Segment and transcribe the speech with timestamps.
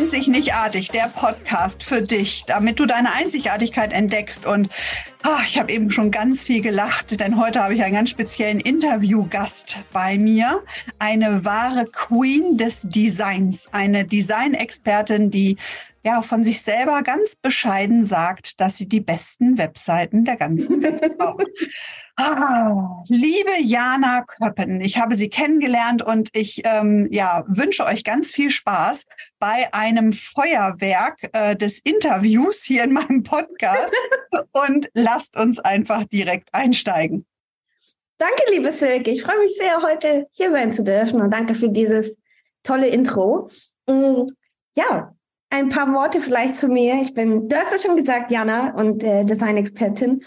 [0.00, 4.46] Einzig nicht artig, der Podcast für dich, damit du deine Einzigartigkeit entdeckst.
[4.46, 4.70] Und
[5.26, 8.60] oh, ich habe eben schon ganz viel gelacht, denn heute habe ich einen ganz speziellen
[8.60, 10.62] Interviewgast bei mir.
[10.98, 15.58] Eine wahre Queen des Designs, eine Designexpertin, die
[16.04, 21.18] ja von sich selber ganz bescheiden sagt, dass sie die besten Webseiten der ganzen Welt
[21.18, 21.48] baut.
[22.16, 28.30] Ah, liebe Jana Köppen, ich habe Sie kennengelernt und ich ähm, ja, wünsche euch ganz
[28.30, 29.06] viel Spaß
[29.38, 33.94] bei einem Feuerwerk äh, des Interviews hier in meinem Podcast
[34.52, 37.24] und lasst uns einfach direkt einsteigen.
[38.18, 39.10] Danke, liebe Silke.
[39.10, 42.18] Ich freue mich sehr, heute hier sein zu dürfen und danke für dieses
[42.62, 43.48] tolle Intro.
[43.88, 44.26] Mm,
[44.76, 45.14] ja,
[45.50, 47.02] ein paar Worte vielleicht zu mir.
[47.02, 50.22] Ich bin, du hast es schon gesagt, Jana, und äh, Design-Expertin.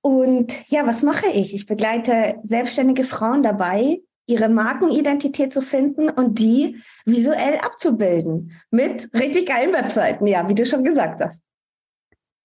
[0.00, 1.54] Und ja, was mache ich?
[1.54, 9.48] Ich begleite selbstständige Frauen dabei, ihre Markenidentität zu finden und die visuell abzubilden mit richtig
[9.48, 11.42] geilen Webseiten, ja, wie du schon gesagt hast.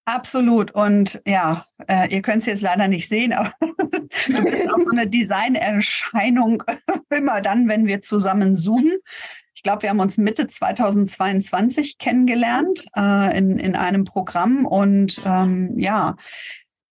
[0.06, 0.72] Absolut.
[0.72, 4.92] Und ja, äh, ihr könnt es jetzt leider nicht sehen, aber du bist auch so
[4.92, 6.64] eine Designerscheinung
[7.10, 8.98] immer dann, wenn wir zusammen zoomen.
[9.64, 15.80] Ich glaube, wir haben uns Mitte 2022 kennengelernt äh, in, in einem Programm und ähm,
[15.80, 16.18] ja,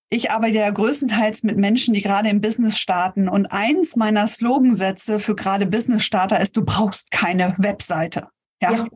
[0.09, 3.29] ich arbeite ja größtenteils mit Menschen, die gerade im Business starten.
[3.29, 8.29] Und eins meiner Slogansätze für gerade Business-Starter ist, du brauchst keine Webseite.
[8.63, 8.73] Ja?
[8.73, 8.87] ja.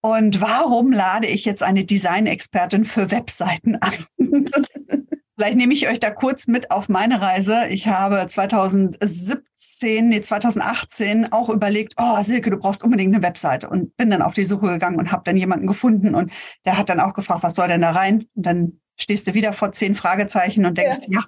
[0.00, 4.06] Und warum lade ich jetzt eine Design-Expertin für Webseiten an?
[5.38, 7.66] Vielleicht nehme ich euch da kurz mit auf meine Reise.
[7.68, 13.94] Ich habe 2017, nee, 2018 auch überlegt, oh Silke, du brauchst unbedingt eine Webseite und
[13.98, 16.32] bin dann auf die Suche gegangen und habe dann jemanden gefunden und
[16.64, 18.26] der hat dann auch gefragt, was soll denn da rein?
[18.34, 21.20] Und dann stehst du wieder vor zehn Fragezeichen und denkst, ja.
[21.20, 21.26] ja,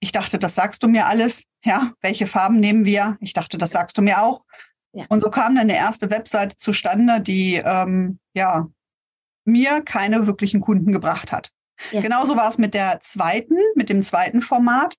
[0.00, 1.44] ich dachte, das sagst du mir alles.
[1.64, 3.16] Ja, welche Farben nehmen wir?
[3.20, 4.42] Ich dachte, das sagst du mir auch.
[4.92, 5.04] Ja.
[5.08, 8.68] Und so kam dann eine erste Webseite zustande, die ähm, ja
[9.44, 11.50] mir keine wirklichen Kunden gebracht hat.
[11.90, 12.00] Ja.
[12.00, 14.94] Genauso war es mit der zweiten, mit dem zweiten Format.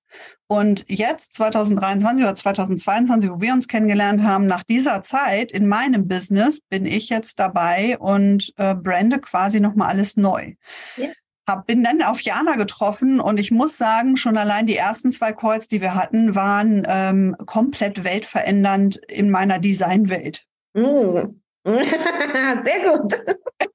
[0.46, 6.06] Und jetzt, 2023 oder 2022, wo wir uns kennengelernt haben, nach dieser Zeit in meinem
[6.06, 10.54] Business bin ich jetzt dabei und äh, brande quasi nochmal alles neu.
[10.96, 11.08] Ja
[11.48, 15.32] hab, bin dann auf Jana getroffen und ich muss sagen, schon allein die ersten zwei
[15.32, 20.44] Calls, die wir hatten, waren ähm, komplett weltverändernd in meiner Designwelt.
[20.74, 21.36] Mm.
[21.64, 23.16] Sehr gut.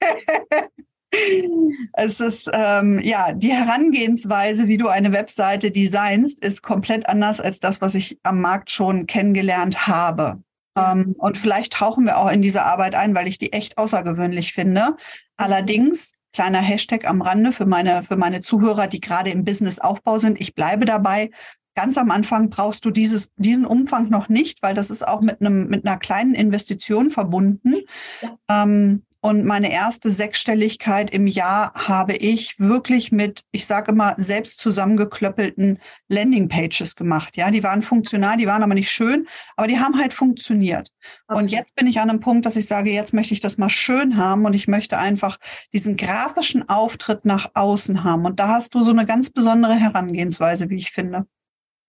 [1.93, 7.59] es ist ähm, ja die Herangehensweise, wie du eine Webseite designst, ist komplett anders als
[7.59, 10.41] das, was ich am Markt schon kennengelernt habe.
[10.77, 14.53] Ähm, und vielleicht tauchen wir auch in diese Arbeit ein, weil ich die echt außergewöhnlich
[14.53, 14.95] finde.
[15.37, 20.39] Allerdings Kleiner Hashtag am Rande für meine, für meine Zuhörer, die gerade im Businessaufbau sind.
[20.39, 21.29] Ich bleibe dabei.
[21.75, 25.41] Ganz am Anfang brauchst du dieses, diesen Umfang noch nicht, weil das ist auch mit
[25.41, 27.75] einem, mit einer kleinen Investition verbunden.
[28.21, 28.37] Ja.
[28.63, 34.59] Ähm, und meine erste Sechsstelligkeit im Jahr habe ich wirklich mit, ich sage immer, selbst
[34.59, 35.77] zusammengeklöppelten
[36.07, 37.37] Landingpages gemacht.
[37.37, 40.89] Ja, die waren funktional, die waren aber nicht schön, aber die haben halt funktioniert.
[41.27, 41.39] Okay.
[41.39, 43.69] Und jetzt bin ich an einem Punkt, dass ich sage, jetzt möchte ich das mal
[43.69, 45.37] schön haben und ich möchte einfach
[45.71, 48.25] diesen grafischen Auftritt nach außen haben.
[48.25, 51.27] Und da hast du so eine ganz besondere Herangehensweise, wie ich finde.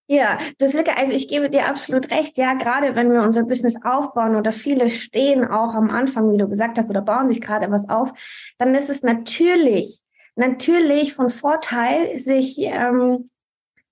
[0.07, 2.37] Ja, das Lücke, also ich gebe dir absolut recht.
[2.37, 6.47] Ja, gerade wenn wir unser Business aufbauen oder viele stehen auch am Anfang, wie du
[6.47, 8.11] gesagt hast, oder bauen sich gerade was auf,
[8.57, 10.01] dann ist es natürlich,
[10.35, 13.29] natürlich von Vorteil, sich ähm,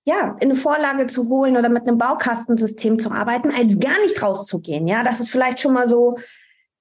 [0.04, 4.22] ja in eine Vorlage zu holen oder mit einem Baukastensystem zu arbeiten, als gar nicht
[4.22, 4.86] rauszugehen.
[4.86, 6.18] Ja, das ist vielleicht schon mal so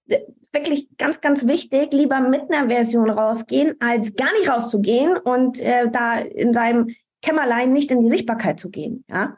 [0.10, 0.20] äh,
[0.52, 5.90] wirklich ganz, ganz wichtig, lieber mit einer Version rausgehen, als gar nicht rauszugehen und äh,
[5.90, 9.06] da in seinem Kämmerlein nicht in die Sichtbarkeit zu gehen.
[9.10, 9.38] Ja?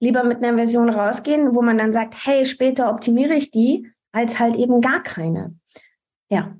[0.00, 4.38] Lieber mit einer Version rausgehen, wo man dann sagt, hey, später optimiere ich die, als
[4.38, 5.54] halt eben gar keine.
[6.30, 6.56] Ja.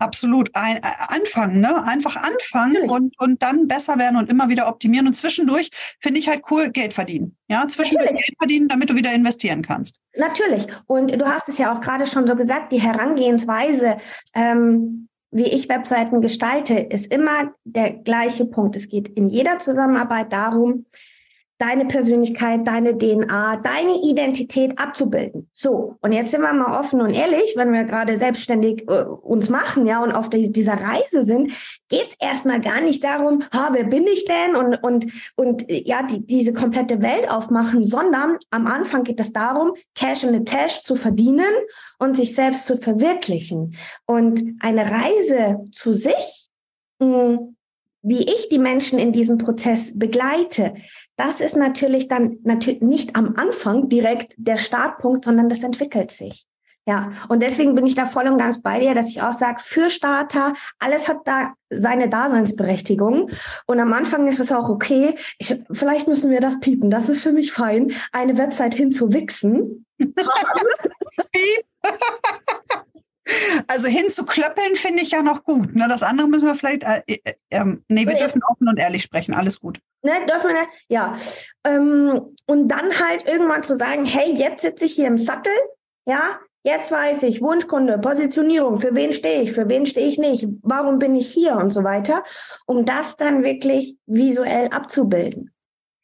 [0.00, 0.50] Absolut.
[0.54, 1.82] Ein, äh, anfangen, ne?
[1.82, 5.08] Einfach anfangen und, und dann besser werden und immer wieder optimieren.
[5.08, 7.36] Und zwischendurch finde ich halt cool, Geld verdienen.
[7.48, 8.26] Ja, zwischendurch Natürlich.
[8.26, 9.98] Geld verdienen, damit du wieder investieren kannst.
[10.16, 10.66] Natürlich.
[10.86, 13.96] Und du hast es ja auch gerade schon so gesagt, die Herangehensweise,
[14.34, 18.76] ähm, wie ich Webseiten gestalte, ist immer der gleiche Punkt.
[18.76, 20.86] Es geht in jeder Zusammenarbeit darum,
[21.58, 25.50] deine Persönlichkeit, deine DNA, deine Identität abzubilden.
[25.52, 29.50] So, und jetzt sind wir mal offen und ehrlich, wenn wir gerade selbstständig äh, uns
[29.50, 31.52] machen, ja, und auf die, dieser Reise sind,
[31.88, 36.24] geht's erstmal gar nicht darum, ha, wer bin ich denn und und und ja, die,
[36.24, 40.94] diese komplette Welt aufmachen, sondern am Anfang geht es darum, Cash in the Tash zu
[40.94, 41.52] verdienen
[41.98, 43.76] und sich selbst zu verwirklichen.
[44.06, 46.48] Und eine Reise zu sich,
[47.00, 47.54] mh, hm,
[48.02, 50.74] wie ich die Menschen in diesem Prozess begleite,
[51.18, 56.46] das ist natürlich dann natürlich nicht am Anfang direkt der Startpunkt, sondern das entwickelt sich.
[56.86, 59.60] Ja, und deswegen bin ich da voll und ganz bei dir, dass ich auch sage,
[59.62, 63.30] für Starter, alles hat da seine Daseinsberechtigung.
[63.66, 65.16] Und am Anfang ist es auch okay.
[65.38, 66.88] Ich, vielleicht müssen wir das piepen.
[66.88, 69.84] Das ist für mich fein, eine Website hinzuwichsen.
[73.66, 75.74] Also hinzuklöppeln finde ich ja noch gut.
[75.74, 75.86] Ne?
[75.88, 76.84] Das andere müssen wir vielleicht.
[76.84, 79.34] Äh, äh, äh, nee, wir dürfen offen und ehrlich sprechen.
[79.34, 79.80] Alles gut.
[80.02, 81.14] Ne, dürfen wir, ja.
[81.66, 85.52] Ähm, und dann halt irgendwann zu sagen, hey, jetzt sitze ich hier im Sattel,
[86.06, 90.46] ja, Jetzt weiß ich, Wunschkunde, Positionierung, für wen stehe ich, für wen stehe ich nicht,
[90.62, 92.24] warum bin ich hier und so weiter,
[92.66, 95.50] um das dann wirklich visuell abzubilden.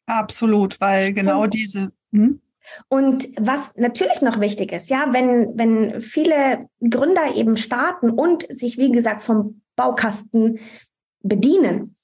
[0.07, 1.91] Absolut, weil genau und, diese.
[2.13, 2.41] Hm?
[2.89, 8.77] Und was natürlich noch wichtig ist, ja, wenn, wenn viele Gründer eben starten und sich,
[8.77, 10.59] wie gesagt, vom Baukasten
[11.21, 11.95] bedienen,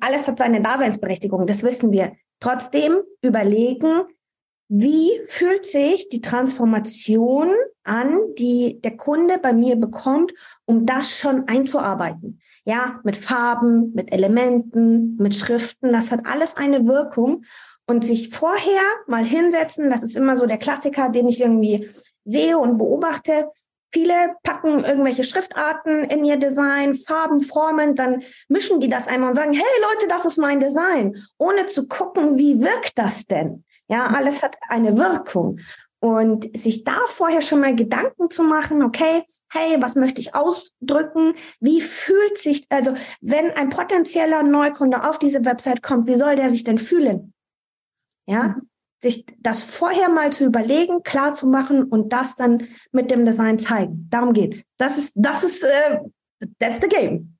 [0.00, 2.12] alles hat seine Daseinsberechtigung, das wissen wir.
[2.40, 4.04] Trotzdem überlegen,
[4.68, 7.50] wie fühlt sich die Transformation
[7.84, 10.32] an, die der Kunde bei mir bekommt,
[10.64, 12.40] um das schon einzuarbeiten?
[12.64, 17.44] Ja, mit Farben, mit Elementen, mit Schriften, das hat alles eine Wirkung.
[17.86, 21.90] Und sich vorher mal hinsetzen, das ist immer so der Klassiker, den ich irgendwie
[22.24, 23.50] sehe und beobachte.
[23.92, 29.34] Viele packen irgendwelche Schriftarten in ihr Design, Farben, Formen, dann mischen die das einmal und
[29.34, 33.64] sagen, hey Leute, das ist mein Design, ohne zu gucken, wie wirkt das denn?
[33.88, 35.60] Ja, alles hat eine Wirkung.
[36.00, 39.22] Und sich da vorher schon mal Gedanken zu machen, okay,
[39.52, 41.34] hey, was möchte ich ausdrücken?
[41.60, 46.50] Wie fühlt sich, also wenn ein potenzieller Neukunde auf diese Website kommt, wie soll der
[46.50, 47.33] sich denn fühlen?
[48.26, 48.68] Ja, mhm.
[49.02, 53.58] sich das vorher mal zu überlegen, klar zu machen und das dann mit dem Design
[53.58, 54.06] zeigen.
[54.10, 54.64] Darum geht's.
[54.78, 55.98] Das ist, das ist, äh,
[56.58, 57.36] that's the game.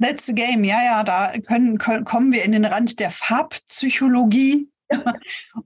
[0.00, 4.68] That's the game, ja, ja, da können, können, kommen wir in den Rand der Farbpsychologie.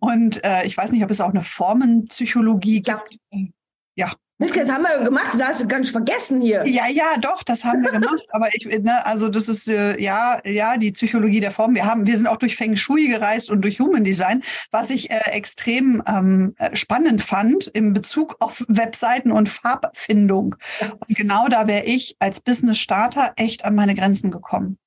[0.00, 3.02] Und äh, ich weiß nicht, ob es auch eine Formenpsychologie ja.
[3.08, 3.54] gibt.
[3.96, 4.14] Ja.
[4.38, 6.64] Das haben wir gemacht, das hast du ganz vergessen hier.
[6.64, 8.23] Ja, ja, doch, das haben wir gemacht.
[8.31, 11.75] Aber ich, ne, also das ist äh, ja, ja, die Psychologie der Form.
[11.75, 15.11] Wir haben, wir sind auch durch Feng Shui gereist und durch Human Design, was ich
[15.11, 20.55] äh, extrem ähm, äh, spannend fand in Bezug auf Webseiten und Farbfindung.
[20.81, 24.79] Und genau da wäre ich als Business Starter echt an meine Grenzen gekommen.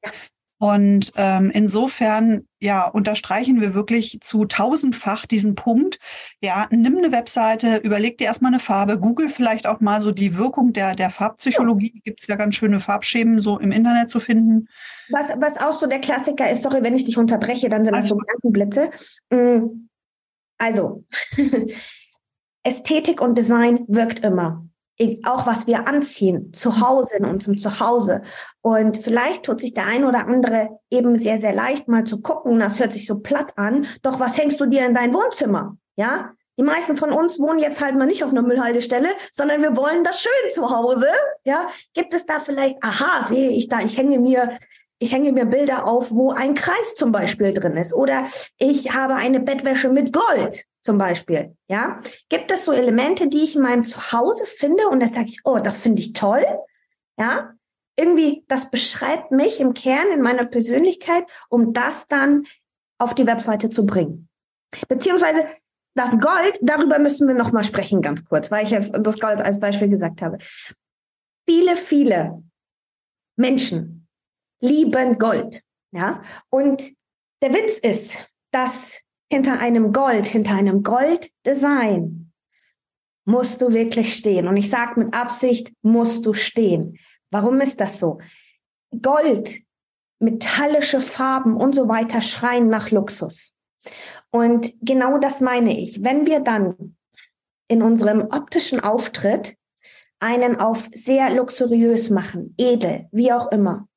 [0.59, 5.97] Und ähm, insofern, ja, unterstreichen wir wirklich zu tausendfach diesen Punkt.
[6.41, 10.37] Ja, nimm eine Webseite, überleg dir erstmal eine Farbe, google vielleicht auch mal so die
[10.37, 11.91] Wirkung der, der Farbpsychologie.
[11.95, 12.01] Ja.
[12.05, 14.67] Gibt es ja ganz schöne Farbschemen so im Internet zu finden.
[15.09, 18.09] Was, was auch so der Klassiker ist, sorry, wenn ich dich unterbreche, dann sind also,
[18.09, 18.91] das so Gedankenblitze.
[19.31, 19.87] Mm,
[20.59, 21.03] also,
[22.63, 24.67] Ästhetik und Design wirkt immer
[25.25, 28.21] auch was wir anziehen, zu Hause in unserem Zuhause.
[28.61, 32.59] Und vielleicht tut sich der ein oder andere eben sehr, sehr leicht mal zu gucken,
[32.59, 35.77] das hört sich so platt an, doch was hängst du dir in dein Wohnzimmer?
[35.95, 36.31] Ja?
[36.57, 40.03] Die meisten von uns wohnen jetzt halt mal nicht auf einer Müllhaltestelle, sondern wir wollen
[40.03, 41.07] das schön zu Hause.
[41.45, 41.67] Ja?
[41.93, 44.57] Gibt es da vielleicht, aha, sehe ich da, ich hänge mir
[45.01, 47.91] ich hänge mir Bilder auf, wo ein Kreis zum Beispiel drin ist.
[47.91, 48.27] Oder
[48.59, 51.55] ich habe eine Bettwäsche mit Gold zum Beispiel.
[51.69, 51.99] Ja,
[52.29, 55.59] gibt es so Elemente, die ich in meinem Zuhause finde und da sage ich, oh,
[55.59, 56.45] das finde ich toll.
[57.19, 57.53] Ja,
[57.97, 62.45] irgendwie, das beschreibt mich im Kern in meiner Persönlichkeit, um das dann
[62.97, 64.29] auf die Webseite zu bringen.
[64.87, 65.45] Beziehungsweise
[65.93, 69.41] das Gold, darüber müssen wir noch mal sprechen, ganz kurz, weil ich jetzt das Gold
[69.41, 70.37] als Beispiel gesagt habe.
[71.47, 72.43] Viele, viele
[73.35, 74.07] Menschen
[74.61, 75.63] lieben Gold.
[75.93, 76.89] Ja, und
[77.43, 78.17] der Witz ist,
[78.51, 79.00] dass
[79.31, 82.33] hinter einem Gold, hinter einem Golddesign
[83.23, 84.47] musst du wirklich stehen.
[84.47, 86.97] Und ich sage mit Absicht, musst du stehen.
[87.29, 88.19] Warum ist das so?
[89.01, 89.59] Gold,
[90.19, 93.53] metallische Farben und so weiter schreien nach Luxus.
[94.31, 96.03] Und genau das meine ich.
[96.03, 96.97] Wenn wir dann
[97.69, 99.55] in unserem optischen Auftritt
[100.19, 103.87] einen auf sehr luxuriös machen, edel, wie auch immer,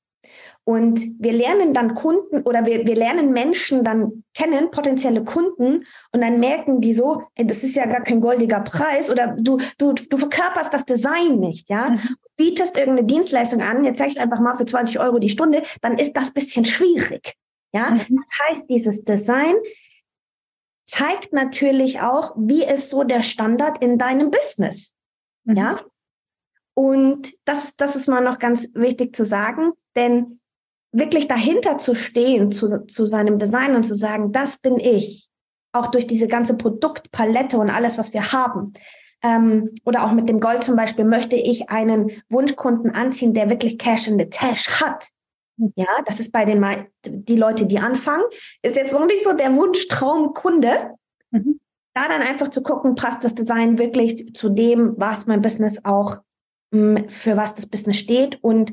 [0.64, 6.20] und wir lernen dann Kunden oder wir, wir lernen Menschen dann kennen, potenzielle Kunden, und
[6.20, 9.92] dann merken die so, ey, das ist ja gar kein goldiger Preis oder du, du,
[9.92, 11.90] du verkörperst das Design nicht, ja.
[11.90, 12.00] Mhm.
[12.36, 15.98] Bietest irgendeine Dienstleistung an, jetzt sag ich einfach mal für 20 Euro die Stunde, dann
[15.98, 17.34] ist das bisschen schwierig.
[17.74, 17.98] Ja, mhm.
[17.98, 19.54] das heißt, dieses Design
[20.86, 24.94] zeigt natürlich auch, wie ist so der Standard in deinem Business.
[25.44, 25.56] Mhm.
[25.56, 25.80] Ja.
[26.74, 30.40] Und das, das ist mal noch ganz wichtig zu sagen, denn
[30.94, 35.28] wirklich dahinter zu stehen, zu, zu seinem Design und zu sagen, das bin ich,
[35.72, 38.72] auch durch diese ganze Produktpalette und alles, was wir haben.
[39.22, 43.76] Ähm, oder auch mit dem Gold zum Beispiel möchte ich einen Wunschkunden anziehen, der wirklich
[43.76, 45.08] Cash in the Tash hat.
[45.76, 46.64] Ja, das ist bei den
[47.04, 48.24] die Leute, die anfangen,
[48.62, 50.94] ist jetzt noch nicht so der Wunschtraumkunde.
[51.30, 51.60] Mhm.
[51.94, 56.18] da dann einfach zu gucken, passt das Design wirklich zu dem, was mein Business auch,
[56.72, 58.72] mm, für was das Business steht und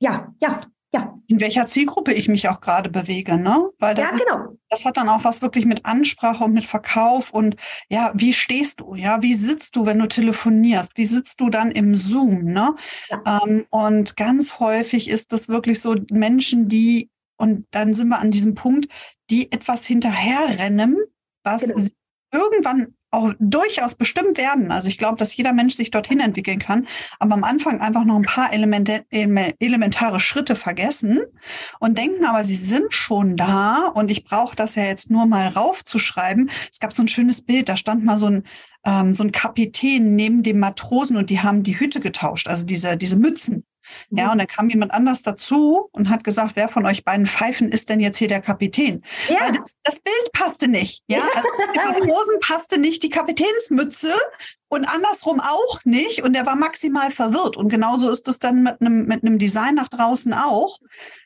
[0.00, 0.60] ja, ja,
[0.92, 1.16] ja.
[1.28, 3.70] In welcher Zielgruppe ich mich auch gerade bewege, ne?
[3.78, 4.50] Weil das ja, genau.
[4.50, 7.56] Ist, das hat dann auch was wirklich mit Ansprache und mit Verkauf und
[7.88, 8.94] ja, wie stehst du?
[8.96, 10.92] Ja, wie sitzt du, wenn du telefonierst?
[10.96, 12.74] Wie sitzt du dann im Zoom, ne?
[13.08, 13.40] Ja.
[13.44, 18.32] Ähm, und ganz häufig ist das wirklich so Menschen, die, und dann sind wir an
[18.32, 18.92] diesem Punkt,
[19.30, 20.98] die etwas hinterherrennen,
[21.44, 21.86] was genau.
[22.32, 24.70] irgendwann auch durchaus bestimmt werden.
[24.70, 26.86] Also ich glaube, dass jeder Mensch sich dorthin entwickeln kann,
[27.18, 31.20] aber am Anfang einfach noch ein paar Elemente, elementare Schritte vergessen
[31.80, 35.48] und denken, aber sie sind schon da und ich brauche das ja jetzt nur mal
[35.48, 36.50] raufzuschreiben.
[36.70, 38.44] Es gab so ein schönes Bild, da stand mal so ein
[38.86, 42.96] ähm, so ein Kapitän neben dem Matrosen und die haben die Hüte getauscht, also diese
[42.96, 43.64] diese Mützen.
[44.10, 44.32] Ja, mhm.
[44.32, 47.88] und dann kam jemand anders dazu und hat gesagt, wer von euch beiden Pfeifen ist
[47.88, 49.02] denn jetzt hier der Kapitän?
[49.28, 49.50] Ja.
[49.50, 51.02] Das, das Bild passte nicht.
[51.08, 51.22] Ja,
[51.78, 54.12] also die Hosen passte nicht, die Kapitänsmütze
[54.68, 56.22] und andersrum auch nicht.
[56.22, 57.56] Und er war maximal verwirrt.
[57.56, 60.78] Und genauso ist es dann mit einem, mit einem Design nach draußen auch.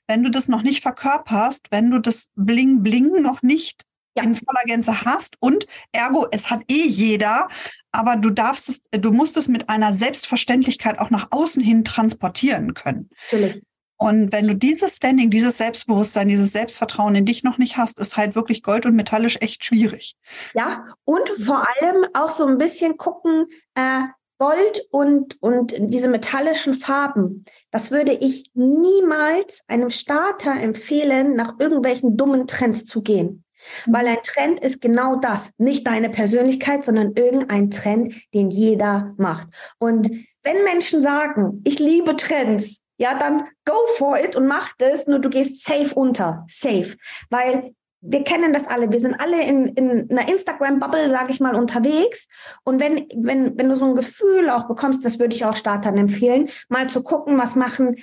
[0.06, 3.84] Wenn du das noch nicht verkörperst, wenn du das Bling Bling noch nicht
[4.16, 4.22] ja.
[4.22, 7.48] in voller Gänze hast und ergo, es hat eh jeder,
[7.92, 12.74] aber du darfst es, du musst es mit einer Selbstverständlichkeit auch nach außen hin transportieren
[12.74, 13.10] können.
[13.30, 13.62] Natürlich.
[13.96, 18.16] Und wenn du dieses Standing, dieses Selbstbewusstsein, dieses Selbstvertrauen in dich noch nicht hast, ist
[18.16, 20.16] halt wirklich Gold und metallisch echt schwierig.
[20.52, 24.02] Ja, und vor allem auch so ein bisschen gucken, äh,
[24.38, 32.16] Gold und, und diese metallischen Farben, das würde ich niemals einem Starter empfehlen, nach irgendwelchen
[32.16, 33.44] dummen Trends zu gehen.
[33.86, 39.48] Weil ein Trend ist genau das, nicht deine Persönlichkeit, sondern irgendein Trend, den jeder macht.
[39.78, 40.10] Und
[40.42, 45.18] wenn Menschen sagen, ich liebe Trends, ja, dann go for it und mach das, nur
[45.18, 46.96] du gehst safe unter, safe.
[47.30, 47.74] Weil
[48.06, 52.28] wir kennen das alle, wir sind alle in, in einer Instagram-Bubble, sage ich mal, unterwegs.
[52.62, 55.96] Und wenn, wenn, wenn du so ein Gefühl auch bekommst, das würde ich auch Startern
[55.96, 57.96] empfehlen, mal zu gucken, was machen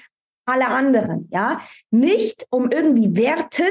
[0.45, 1.61] alle anderen, ja.
[1.91, 3.69] Nicht um irgendwie wertend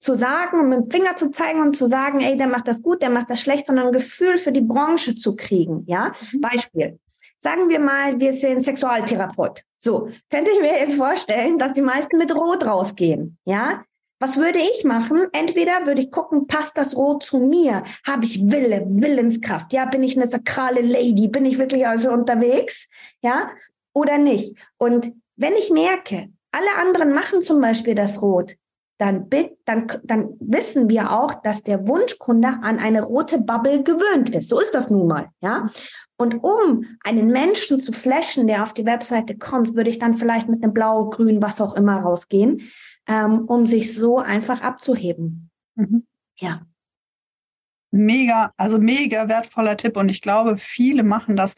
[0.00, 2.82] zu sagen und mit dem Finger zu zeigen und zu sagen, ey, der macht das
[2.82, 5.84] gut, der macht das schlecht, sondern ein Gefühl für die Branche zu kriegen.
[5.86, 6.40] Ja, mhm.
[6.40, 6.98] Beispiel.
[7.38, 9.62] Sagen wir mal, wir sind Sexualtherapeut.
[9.78, 13.38] So, könnte ich mir jetzt vorstellen, dass die meisten mit Rot rausgehen.
[13.44, 13.82] Ja,
[14.18, 15.28] was würde ich machen?
[15.32, 17.84] Entweder würde ich gucken, passt das Rot zu mir?
[18.06, 19.72] Habe ich Wille, Willenskraft?
[19.72, 21.28] Ja, bin ich eine sakrale Lady?
[21.28, 22.86] Bin ich wirklich also unterwegs?
[23.22, 23.50] Ja,
[23.94, 24.56] oder nicht?
[24.76, 28.56] Und wenn ich merke, alle anderen machen zum Beispiel das Rot,
[29.00, 29.30] dann,
[29.64, 34.50] dann, dann wissen wir auch, dass der Wunschkunde an eine rote Bubble gewöhnt ist.
[34.50, 35.70] So ist das nun mal, ja.
[36.18, 40.50] Und um einen Menschen zu flashen, der auf die Webseite kommt, würde ich dann vielleicht
[40.50, 42.60] mit einem Blau, Grün, was auch immer rausgehen,
[43.08, 45.50] ähm, um sich so einfach abzuheben.
[45.76, 46.06] Mhm.
[46.36, 46.66] Ja.
[47.90, 49.96] Mega, also mega wertvoller Tipp.
[49.96, 51.54] Und ich glaube, viele machen das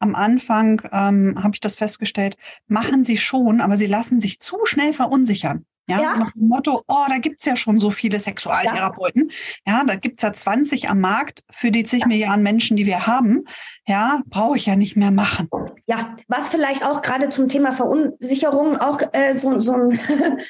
[0.00, 2.36] am Anfang, ähm, habe ich das festgestellt,
[2.66, 5.64] machen sie schon, aber sie lassen sich zu schnell verunsichern.
[5.88, 6.16] Ja, ja.
[6.16, 9.30] nach dem Motto, oh, da gibt's ja schon so viele Sexualtherapeuten.
[9.66, 12.06] Ja, ja da gibt's ja 20 am Markt für die zig ja.
[12.06, 13.44] Milliarden Menschen, die wir haben.
[13.86, 15.48] Ja, brauche ich ja nicht mehr machen.
[15.86, 19.98] Ja, was vielleicht auch gerade zum Thema Verunsicherung auch äh, so, so ein,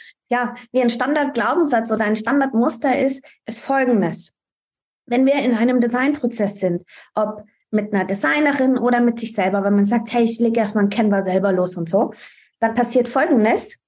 [0.28, 4.32] ja, wie ein Standardglaubenssatz oder ein Standardmuster ist, ist folgendes.
[5.06, 6.84] Wenn wir in einem Designprozess sind,
[7.14, 10.84] ob mit einer Designerin oder mit sich selber, wenn man sagt, hey, ich lege erstmal
[10.84, 12.12] ein Canva selber los und so,
[12.60, 13.78] dann passiert Folgendes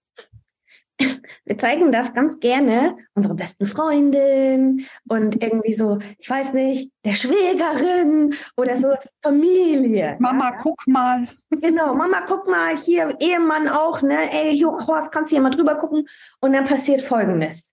[1.45, 7.15] wir zeigen das ganz gerne unsere besten Freundin und irgendwie so, ich weiß nicht, der
[7.15, 10.17] Schwägerin oder so Familie.
[10.21, 10.59] Mama, ja?
[10.63, 11.27] guck mal.
[11.51, 14.33] Genau, Mama, guck mal, hier Ehemann auch, ne?
[14.33, 16.07] Ey, Horst, kannst du hier mal drüber gucken?
[16.41, 17.73] Und dann passiert Folgendes.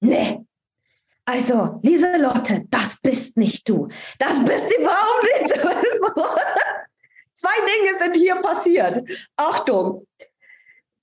[0.00, 0.44] Nee.
[1.24, 3.88] Also, Lieselotte, das bist nicht du.
[4.18, 6.22] Das bist überhaupt nicht du.
[7.34, 9.02] Zwei Dinge sind hier passiert.
[9.36, 10.06] Achtung,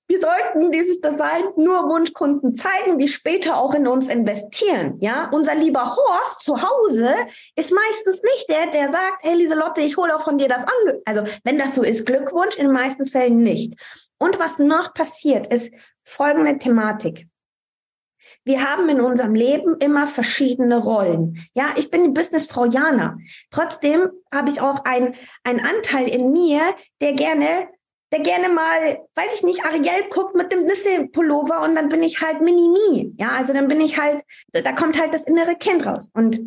[0.08, 4.98] wir sollten dieses Design nur Wunschkunden zeigen, die später auch in uns investieren.
[5.00, 7.16] Ja, unser lieber Horst zu Hause
[7.56, 11.02] ist meistens nicht der, der sagt, hey Lieselotte, ich hole auch von dir das an.
[11.06, 13.74] Also wenn das so ist, Glückwunsch, in den meisten Fällen nicht.
[14.20, 17.28] Und was noch passiert, ist folgende Thematik.
[18.44, 21.44] Wir haben in unserem Leben immer verschiedene Rollen.
[21.56, 23.18] Ja, ich bin die Businessfrau Jana.
[23.50, 27.70] Trotzdem habe ich auch einen Anteil in mir, der gerne
[28.16, 32.22] der gerne mal, weiß ich nicht, Ariel guckt mit dem Disney-Pullover und dann bin ich
[32.22, 33.14] halt Mini-Mi.
[33.18, 36.10] Ja, also dann bin ich halt, da kommt halt das innere Kind raus.
[36.14, 36.40] Und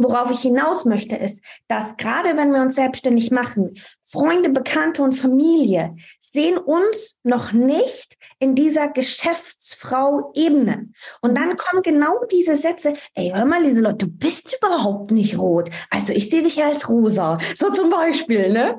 [0.00, 5.14] Worauf ich hinaus möchte, ist, dass gerade wenn wir uns selbstständig machen, Freunde, Bekannte und
[5.14, 10.90] Familie sehen uns noch nicht in dieser Geschäftsfrau-Ebene.
[11.20, 15.36] Und dann kommen genau diese Sätze, ey, hör mal, diese Leute, du bist überhaupt nicht
[15.36, 15.68] rot.
[15.90, 17.38] Also ich sehe dich als rosa.
[17.56, 18.78] So zum Beispiel, ne?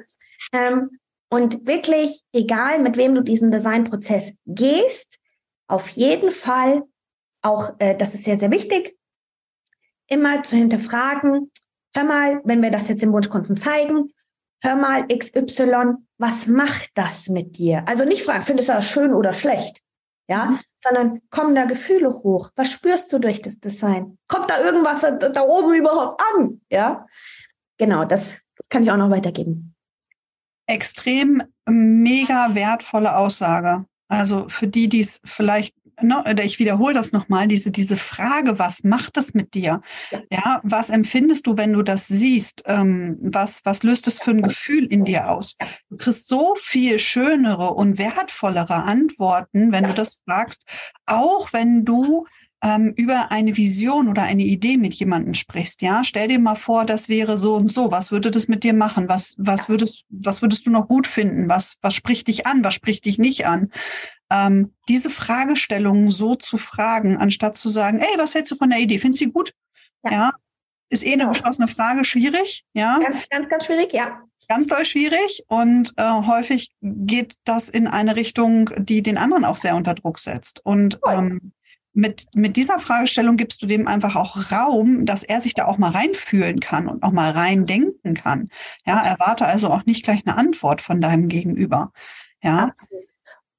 [0.53, 0.98] Ähm,
[1.29, 5.19] und wirklich, egal mit wem du diesen Designprozess gehst,
[5.67, 6.83] auf jeden Fall
[7.41, 8.97] auch, äh, das ist sehr, sehr wichtig,
[10.07, 11.51] immer zu hinterfragen,
[11.95, 14.11] hör mal, wenn wir das jetzt im Wunschkunden zeigen,
[14.61, 17.83] hör mal XY, was macht das mit dir?
[17.87, 19.81] Also nicht fragen, findest du das schön oder schlecht?
[20.27, 20.59] Ja, mhm.
[20.75, 22.51] sondern kommen da Gefühle hoch?
[22.55, 24.19] Was spürst du durch das Design?
[24.27, 26.61] Kommt da irgendwas da, da oben überhaupt an?
[26.69, 27.07] Ja,
[27.77, 29.75] genau, das, das kann ich auch noch weitergeben.
[30.69, 33.85] Extrem mega wertvolle Aussage.
[34.07, 38.83] Also für die, die es vielleicht ne, ich wiederhole das nochmal, diese, diese Frage, was
[38.83, 39.81] macht das mit dir?
[40.11, 40.21] Ja.
[40.31, 42.63] ja, was empfindest du, wenn du das siehst?
[42.65, 45.55] Ähm, was, was löst es für ein Gefühl in dir aus?
[45.89, 50.63] Du kriegst so viel schönere und wertvollere Antworten, wenn du das fragst,
[51.05, 52.25] auch wenn du
[52.61, 56.85] ähm, über eine Vision oder eine Idee mit jemandem sprichst, ja, stell dir mal vor,
[56.85, 57.91] das wäre so und so.
[57.91, 59.07] Was würde das mit dir machen?
[59.07, 61.49] Was, was würdest, was würdest du noch gut finden?
[61.49, 62.63] Was, was spricht dich an?
[62.63, 63.69] Was spricht dich nicht an?
[64.31, 68.79] ähm, diese Fragestellungen so zu fragen, anstatt zu sagen, ey, was hältst du von der
[68.79, 68.99] Idee?
[68.99, 69.53] Findest du sie gut?
[70.03, 70.11] Ja.
[70.11, 70.31] ja.
[70.91, 71.31] Ist eh eine genau.
[71.31, 72.97] geschlossene Frage, schwierig, ja.
[72.99, 74.23] Ganz, ganz, ganz schwierig, ja.
[74.47, 79.57] Ganz doll schwierig und äh, häufig geht das in eine Richtung, die den anderen auch
[79.57, 80.65] sehr unter Druck setzt.
[80.65, 81.51] Und ähm,
[81.99, 85.77] mit, mit dieser Fragestellung gibst du dem einfach auch Raum, dass er sich da auch
[85.77, 88.49] mal reinfühlen kann und auch mal reindenken kann.
[88.85, 91.91] Ja, erwarte also auch nicht gleich eine Antwort von deinem Gegenüber.
[92.41, 92.73] Ja.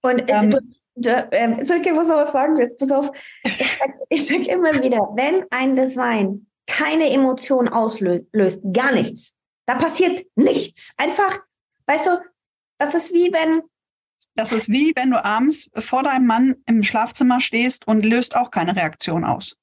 [0.00, 3.10] Und äh, ähm, du, äh, Silke muss noch was sagen, jetzt pass auf.
[4.08, 9.34] Ich sage sag immer wieder, wenn ein Design keine Emotion auslöst, gar nichts,
[9.66, 10.90] da passiert nichts.
[10.96, 11.40] Einfach,
[11.86, 12.20] weißt du,
[12.78, 13.62] das ist wie wenn.
[14.34, 18.50] Das ist wie wenn du abends vor deinem Mann im Schlafzimmer stehst und löst auch
[18.50, 19.56] keine Reaktion aus.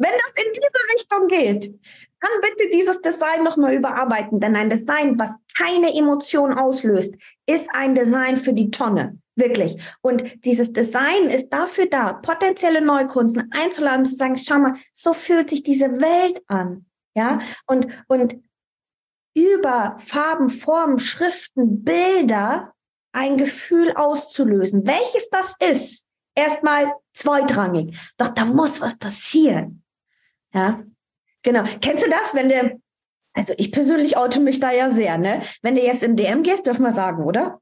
[0.00, 1.80] Wenn das in diese Richtung geht,
[2.20, 7.14] kann bitte dieses Design nochmal überarbeiten, denn ein Design, was keine Emotion auslöst,
[7.46, 9.18] ist ein Design für die Tonne.
[9.34, 9.80] Wirklich.
[10.02, 15.50] Und dieses Design ist dafür da, potenzielle Neukunden einzuladen, zu sagen, schau mal, so fühlt
[15.50, 16.86] sich diese Welt an.
[17.14, 18.36] Ja, und, und
[19.38, 22.72] über Farben, Formen, Schriften, Bilder
[23.12, 24.86] ein Gefühl auszulösen.
[24.86, 27.96] Welches das ist, erstmal zweitrangig.
[28.16, 29.82] Doch da muss was passieren.
[30.52, 30.78] Ja,
[31.42, 31.64] Genau.
[31.80, 32.76] Kennst du das, wenn der,
[33.34, 35.42] also ich persönlich oute mich da ja sehr, ne?
[35.62, 37.60] Wenn du jetzt im DM gehst, dürfen wir sagen, oder?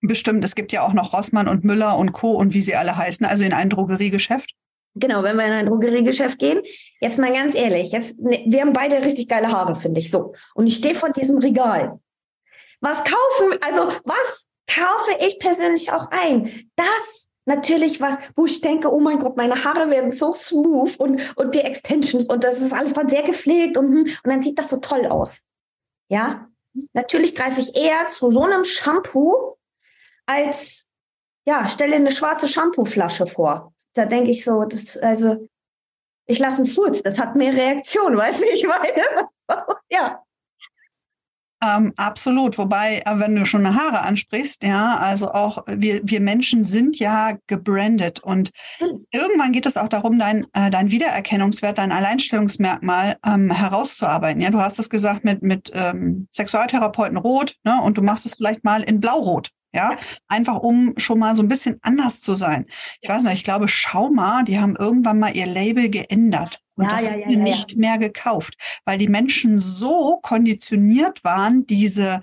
[0.00, 0.44] Bestimmt.
[0.44, 2.32] Es gibt ja auch noch Rossmann und Müller und Co.
[2.32, 4.54] und wie sie alle heißen, also in ein Drogeriegeschäft.
[4.98, 6.62] Genau, wenn wir in ein Drogeriegeschäft gehen,
[7.00, 10.34] jetzt mal ganz ehrlich, jetzt, ne, wir haben beide richtig geile Haare, finde ich so.
[10.54, 12.00] Und ich stehe vor diesem Regal.
[12.80, 16.70] Was kaufen, also was kaufe ich persönlich auch ein?
[16.76, 21.36] Das natürlich was, wo ich denke, oh mein Gott, meine Haare werden so smooth und,
[21.36, 24.58] und die Extensions und das ist alles dann sehr gepflegt und, hm, und dann sieht
[24.58, 25.42] das so toll aus.
[26.08, 26.48] Ja,
[26.94, 29.56] natürlich greife ich eher zu so einem Shampoo
[30.26, 30.86] als,
[31.46, 33.74] ja, stelle eine schwarze Shampooflasche vor.
[33.96, 35.48] Da denke ich so, das, also,
[36.26, 39.28] ich lasse einen Furz, das hat mehr Reaktion, weißt du, wie ich meine?
[39.90, 40.22] ja.
[41.62, 42.58] Ähm, absolut.
[42.58, 47.38] Wobei, äh, wenn du schon Haare ansprichst, ja, also auch wir, wir Menschen sind ja
[47.46, 49.06] gebrandet und mhm.
[49.10, 54.42] irgendwann geht es auch darum, dein, äh, dein Wiedererkennungswert, dein Alleinstellungsmerkmal ähm, herauszuarbeiten.
[54.42, 58.34] Ja, du hast es gesagt mit, mit ähm, Sexualtherapeuten rot, ne, und du machst es
[58.34, 59.50] vielleicht mal in blau-rot.
[59.76, 62.64] Ja, einfach um schon mal so ein bisschen anders zu sein.
[63.02, 66.62] Ich weiß nicht, ich glaube, Schauma, die haben irgendwann mal ihr Label geändert.
[66.76, 68.54] Und ja, das ja, ja, nicht mehr gekauft,
[68.86, 72.22] weil die Menschen so konditioniert waren, diese,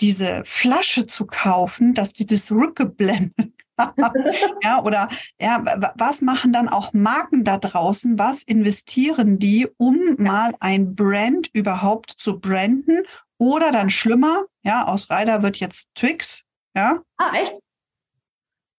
[0.00, 3.52] diese Flasche zu kaufen, dass die das rückgeblendet
[4.62, 5.62] ja, oder ja,
[5.96, 8.18] was machen dann auch Marken da draußen?
[8.18, 13.02] Was investieren die, um mal ein Brand überhaupt zu branden?
[13.36, 16.43] Oder dann schlimmer, ja, aus Ryder wird jetzt Twix,
[16.74, 17.02] ja.
[17.16, 17.54] Ah, echt?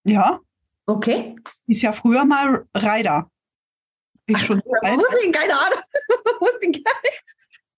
[0.04, 0.40] Ja.
[0.86, 1.36] Okay.
[1.68, 3.30] Ist ja früher mal Ryder.
[4.28, 5.80] Ich schon Ach, wusste ich, keine Ahnung.
[6.40, 7.24] wusste ich gar nicht.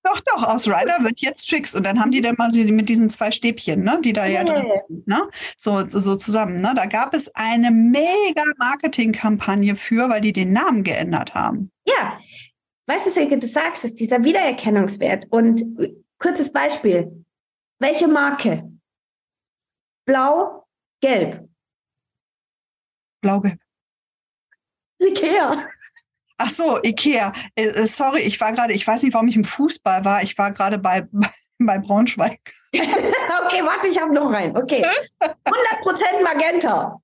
[0.03, 1.75] Doch, doch, aus Ryder wird jetzt Tricks.
[1.75, 4.65] Und dann haben die dann mal mit diesen zwei Stäbchen, ne, die da ja drin
[4.87, 5.27] sind, ne?
[5.57, 6.61] So, so, so zusammen.
[6.61, 6.73] Ne?
[6.75, 11.71] Da gab es eine mega Marketingkampagne für, weil die den Namen geändert haben.
[11.85, 12.19] Ja,
[12.85, 15.27] weißt du, Silke, du sagst es, dieser Wiedererkennungswert.
[15.29, 15.63] Und
[16.19, 17.25] kurzes Beispiel.
[17.79, 18.71] Welche Marke?
[20.07, 20.65] Blau,
[21.01, 21.49] gelb.
[23.21, 23.59] Blau-gelb.
[24.99, 25.67] Ikea.
[26.37, 27.33] Ach so, Ikea.
[27.55, 30.23] Äh, äh, sorry, ich war gerade, ich weiß nicht, warum ich im Fußball war.
[30.23, 31.07] Ich war gerade bei,
[31.59, 32.39] bei Braunschweig.
[32.73, 34.55] okay, warte, ich habe noch rein.
[34.55, 34.85] Okay.
[35.21, 37.01] 100% Magenta.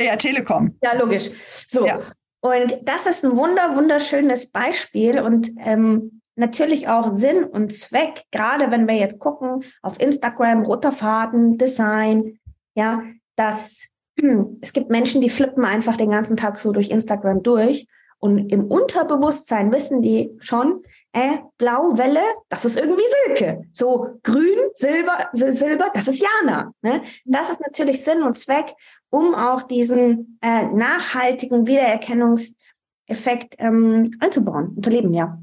[0.00, 0.76] Ja, Telekom.
[0.82, 1.30] Ja, logisch.
[1.68, 1.86] So.
[1.86, 2.00] Ja.
[2.40, 8.70] Und das ist ein wunder, wunderschönes Beispiel und ähm, natürlich auch Sinn und Zweck, gerade
[8.70, 12.38] wenn wir jetzt gucken auf Instagram, roter Faden, Design,
[12.74, 13.02] ja,
[13.36, 13.76] dass
[14.18, 17.86] hm, es gibt Menschen, die flippen einfach den ganzen Tag so durch Instagram durch
[18.24, 23.64] und im Unterbewusstsein wissen die schon, äh, blau Welle, das ist irgendwie Silke.
[23.72, 26.72] So grün, Silber, Silber, das ist Jana.
[26.82, 27.02] Ne?
[27.24, 28.74] Das ist natürlich Sinn und Zweck,
[29.10, 35.42] um auch diesen äh, nachhaltigen Wiedererkennungseffekt ähm, einzubauen und zu leben, ja.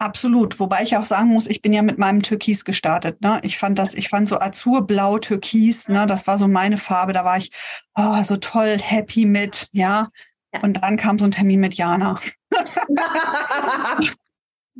[0.00, 3.20] Absolut, wobei ich auch sagen muss, ich bin ja mit meinem Türkis gestartet.
[3.20, 3.38] Ne?
[3.42, 6.06] Ich fand das, ich fand so Azurblau Türkis, ne?
[6.06, 7.12] das war so meine Farbe.
[7.12, 7.52] Da war ich
[7.94, 10.08] oh, so toll happy mit, ja.
[10.54, 10.60] ja.
[10.62, 12.18] Und dann kam so ein Termin mit Jana.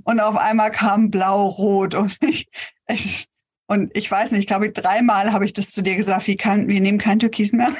[0.04, 2.48] und auf einmal kam Blau-Rot und ich,
[2.88, 3.28] ich,
[3.66, 6.66] und ich weiß nicht, ich glaube, dreimal habe ich das zu dir gesagt, wie kann,
[6.66, 7.74] wir nehmen kein Türkis mehr.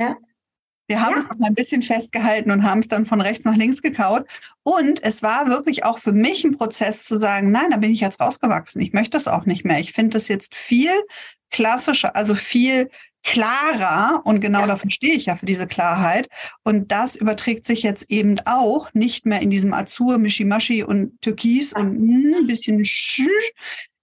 [0.00, 0.16] ja.
[0.88, 1.20] Wir haben ja.
[1.20, 4.26] es noch ein bisschen festgehalten und haben es dann von rechts nach links gekaut.
[4.62, 8.00] Und es war wirklich auch für mich ein Prozess zu sagen, nein, da bin ich
[8.00, 8.80] jetzt rausgewachsen.
[8.80, 9.78] Ich möchte das auch nicht mehr.
[9.80, 10.90] Ich finde das jetzt viel
[11.50, 12.88] klassischer, also viel
[13.22, 14.66] klarer und genau ja.
[14.68, 16.28] dafür stehe ich ja für diese Klarheit.
[16.64, 21.72] Und das überträgt sich jetzt eben auch nicht mehr in diesem Azur, Mishimashi und Türkis
[21.72, 22.84] und ein bisschen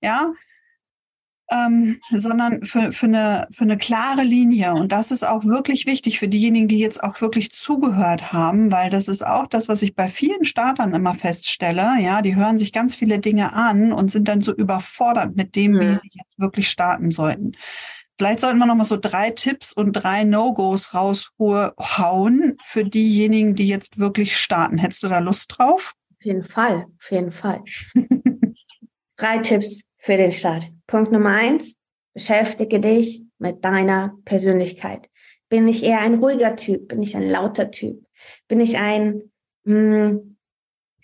[0.02, 0.32] ja,
[1.52, 4.74] ähm, sondern für, für, eine, für eine klare Linie.
[4.74, 8.90] Und das ist auch wirklich wichtig für diejenigen, die jetzt auch wirklich zugehört haben, weil
[8.90, 11.96] das ist auch das, was ich bei vielen Startern immer feststelle.
[12.00, 15.74] Ja, die hören sich ganz viele Dinge an und sind dann so überfordert mit dem,
[15.74, 15.80] mhm.
[15.80, 17.54] wie sie jetzt wirklich starten sollten.
[18.18, 23.68] Vielleicht sollten wir noch mal so drei Tipps und drei No-Gos raushauen für diejenigen, die
[23.68, 24.78] jetzt wirklich starten.
[24.78, 25.94] Hättest du da Lust drauf?
[26.18, 27.62] Auf jeden Fall, auf jeden Fall.
[29.18, 30.68] drei Tipps für den Start.
[30.86, 31.76] Punkt Nummer eins,
[32.14, 35.10] beschäftige dich mit deiner Persönlichkeit.
[35.50, 36.90] Bin ich eher ein ruhiger Typ?
[36.90, 38.06] Bin ich ein lauter Typ?
[38.48, 39.32] Bin ich ein,
[39.64, 40.38] mh, hm,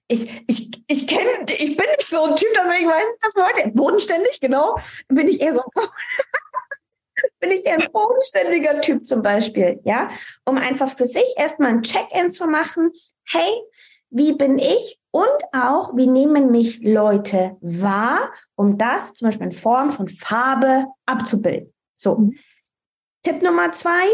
[0.07, 3.71] ich, ich, ich kenne, ich bin nicht so ein Typ, deswegen weiß ich das heute.
[3.71, 4.75] Bodenständig, genau.
[5.07, 5.63] Bin ich eher so,
[7.39, 10.09] bin ich eher ein bodenständiger Typ zum Beispiel, ja?
[10.45, 12.91] Um einfach für sich erstmal ein Check-in zu machen.
[13.25, 13.49] Hey,
[14.11, 19.51] wie bin ich und auch, wie nehmen mich Leute wahr, um das zum Beispiel in
[19.51, 21.73] Form von Farbe abzubilden.
[21.95, 22.17] So.
[22.17, 22.37] Mhm.
[23.23, 24.07] Tipp Nummer zwei.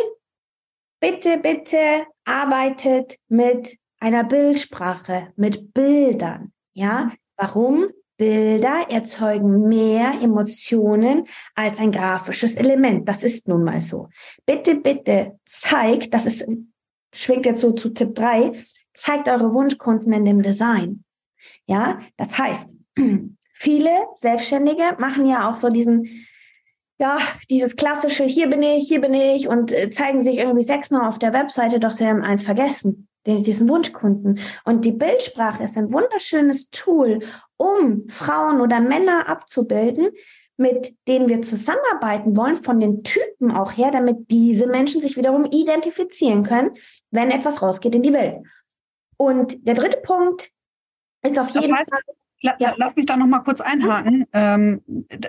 [0.99, 6.51] Bitte, bitte arbeitet mit einer Bildsprache, mit Bildern.
[6.73, 7.89] Ja, warum?
[8.17, 13.07] Bilder erzeugen mehr Emotionen als ein grafisches Element.
[13.07, 14.10] Das ist nun mal so.
[14.45, 16.43] Bitte, bitte zeigt, das ist,
[17.13, 18.53] schwingt jetzt so zu Tipp drei
[18.97, 21.03] zeigt eure Wunschkunden in dem Design.
[21.65, 22.75] Ja, das heißt,
[23.53, 26.25] viele Selbstständige machen ja auch so diesen,
[26.99, 31.07] ja, dieses klassische, hier bin ich, hier bin ich und äh, zeigen sich irgendwie sechsmal
[31.07, 34.39] auf der Webseite, doch sie haben eins vergessen, den, diesen Wunschkunden.
[34.65, 37.19] Und die Bildsprache ist ein wunderschönes Tool,
[37.57, 40.10] um Frauen oder Männer abzubilden,
[40.57, 45.45] mit denen wir zusammenarbeiten wollen, von den Typen auch her, damit diese Menschen sich wiederum
[45.45, 46.71] identifizieren können,
[47.12, 48.39] wenn etwas rausgeht in die Welt.
[49.17, 50.51] Und der dritte Punkt
[51.23, 52.01] ist auf jeden das heißt, Fall.
[52.60, 52.73] Ja.
[52.77, 54.82] Lass mich da noch mal kurz einhaken, ähm,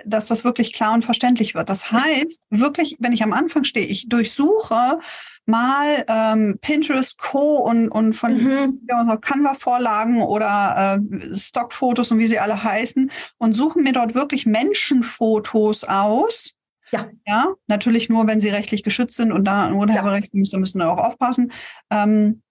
[0.05, 1.69] dass das wirklich klar und verständlich wird.
[1.69, 4.99] Das heißt, wirklich, wenn ich am Anfang stehe, ich durchsuche
[5.47, 7.57] mal ähm, Pinterest Co.
[7.57, 8.87] und, und von mhm.
[9.21, 15.83] Canva-Vorlagen oder äh, Stockfotos und wie sie alle heißen und suche mir dort wirklich Menschenfotos
[15.83, 16.53] aus.
[16.91, 17.07] Ja.
[17.27, 20.39] ja, natürlich nur, wenn sie rechtlich geschützt sind und da Urheberrecht ja.
[20.39, 21.51] müssen, müssen wir auch aufpassen.
[21.91, 22.41] Ähm,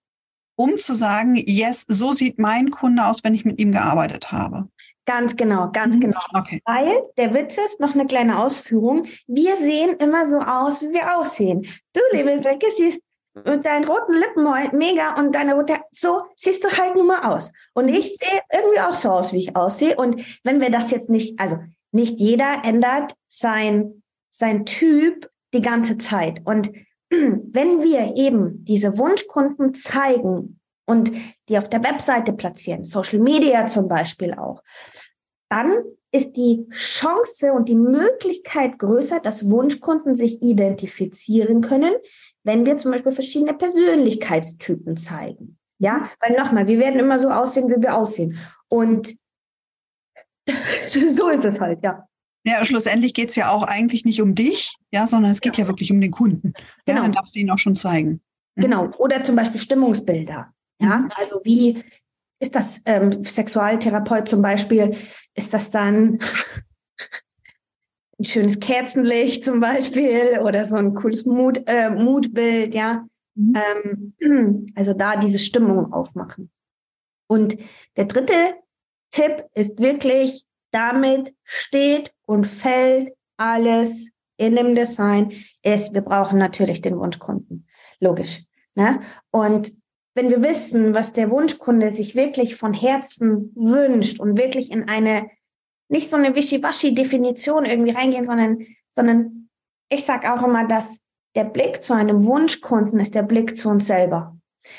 [0.58, 4.68] um zu sagen, yes, so sieht mein Kunde aus, wenn ich mit ihm gearbeitet habe.
[5.06, 6.00] Ganz genau, ganz mhm.
[6.00, 6.20] genau.
[6.34, 6.60] Okay.
[6.64, 11.16] Weil der Witz ist, noch eine kleine Ausführung, wir sehen immer so aus, wie wir
[11.16, 11.66] aussehen.
[11.94, 13.00] Du, liebe Silke, siehst
[13.46, 17.52] mit deinen roten Lippen mega und deine rote, so siehst du halt nur mal aus.
[17.72, 19.94] Und ich sehe irgendwie auch so aus, wie ich aussehe.
[19.94, 21.58] Und wenn wir das jetzt nicht, also
[21.92, 26.42] nicht jeder ändert sein, sein Typ die ganze Zeit.
[26.44, 26.72] Und
[27.10, 31.12] wenn wir eben diese Wunschkunden zeigen und
[31.48, 34.62] die auf der Webseite platzieren, Social Media zum Beispiel auch,
[35.50, 41.94] dann ist die Chance und die Möglichkeit größer, dass Wunschkunden sich identifizieren können,
[42.44, 45.58] wenn wir zum Beispiel verschiedene Persönlichkeitstypen zeigen.
[45.78, 48.38] Ja, weil nochmal, wir werden immer so aussehen, wie wir aussehen.
[48.68, 49.14] Und
[51.10, 52.07] so ist es halt, ja.
[52.48, 55.64] Ja, schlussendlich geht es ja auch eigentlich nicht um dich, ja, sondern es geht ja,
[55.64, 56.54] ja wirklich um den Kunden.
[56.86, 56.98] Genau.
[56.98, 58.22] Ja, dann darfst du ihn auch schon zeigen.
[58.54, 58.62] Mhm.
[58.62, 58.90] Genau.
[58.98, 60.52] Oder zum Beispiel Stimmungsbilder.
[60.80, 61.10] Ja, mhm.
[61.14, 61.84] also wie
[62.40, 64.96] ist das ähm, Sexualtherapeut zum Beispiel?
[65.34, 66.18] Ist das dann
[68.18, 73.06] ein schönes Kerzenlicht zum Beispiel oder so ein cooles Mut, äh, Mutbild, ja?
[73.34, 74.14] Mhm.
[74.20, 76.50] Ähm, also da diese Stimmung aufmachen.
[77.28, 77.58] Und
[77.96, 78.54] der dritte
[79.10, 86.80] Tipp ist wirklich, damit steht und fällt alles in dem Design, ist, wir brauchen natürlich
[86.80, 87.66] den Wunschkunden.
[88.00, 88.44] Logisch.
[88.74, 89.00] Ne?
[89.30, 89.72] Und
[90.14, 95.30] wenn wir wissen, was der Wunschkunde sich wirklich von Herzen wünscht und wirklich in eine,
[95.88, 98.58] nicht so eine Wischiwaschi-Definition irgendwie reingehen, sondern,
[98.90, 99.48] sondern
[99.88, 100.98] ich sage auch immer, dass
[101.34, 104.36] der Blick zu einem Wunschkunden ist der Blick zu uns selber.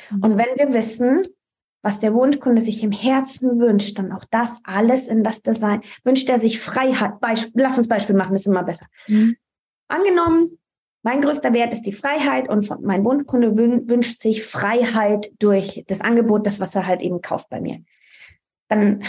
[0.10, 0.23] Mhm.
[0.23, 1.21] Und wenn wir wissen,
[1.82, 5.82] was der Wunschkunde sich im Herzen wünscht, dann auch das alles in das Design.
[6.04, 7.20] Wünscht er sich Freiheit?
[7.20, 8.86] Beisp Lass uns Beispiel machen, ist immer besser.
[9.08, 9.38] Mhm.
[9.88, 10.60] Angenommen,
[11.02, 16.46] mein größter Wert ist die Freiheit und mein Wunschkunde wünscht sich Freiheit durch das Angebot,
[16.46, 17.80] das, was er halt eben kauft bei mir.
[18.68, 19.04] Dann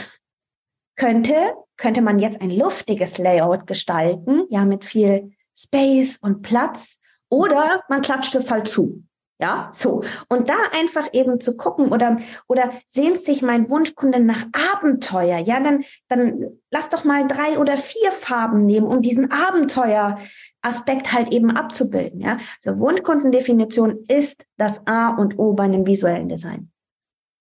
[0.94, 1.34] könnte,
[1.76, 8.02] könnte man jetzt ein luftiges Layout gestalten, ja, mit viel Space und Platz, oder man
[8.02, 9.02] klatscht es halt zu.
[9.40, 10.04] Ja, so.
[10.28, 15.38] Und da einfach eben zu gucken oder, oder sehnt sich mein Wunschkunde nach Abenteuer.
[15.38, 21.32] Ja, dann, dann lass doch mal drei oder vier Farben nehmen, um diesen Abenteuer-Aspekt halt
[21.32, 22.20] eben abzubilden.
[22.20, 26.70] Ja, also Wunschkundendefinition ist das A und O bei einem visuellen Design.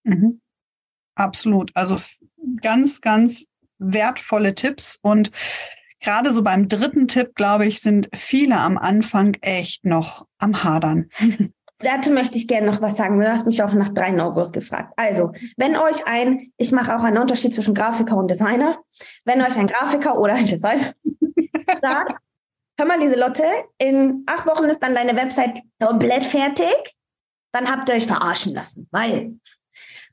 [0.03, 0.39] Mhm.
[1.15, 1.71] Absolut.
[1.73, 1.97] Also
[2.61, 3.45] ganz, ganz
[3.77, 5.31] wertvolle Tipps und
[5.99, 11.09] gerade so beim dritten Tipp, glaube ich, sind viele am Anfang echt noch am Hadern.
[11.79, 13.19] Dazu möchte ich gerne noch was sagen.
[13.19, 14.93] Du hast mich auch nach drei No-Gos gefragt.
[14.97, 18.79] Also, wenn euch ein, ich mache auch einen Unterschied zwischen Grafiker und Designer,
[19.23, 20.93] wenn euch ein Grafiker oder ein Designer
[21.81, 22.13] sagt,
[22.77, 23.45] hör mal, Lieselotte,
[23.77, 26.95] in acht Wochen ist dann deine Website komplett fertig,
[27.53, 29.39] dann habt ihr euch verarschen lassen, weil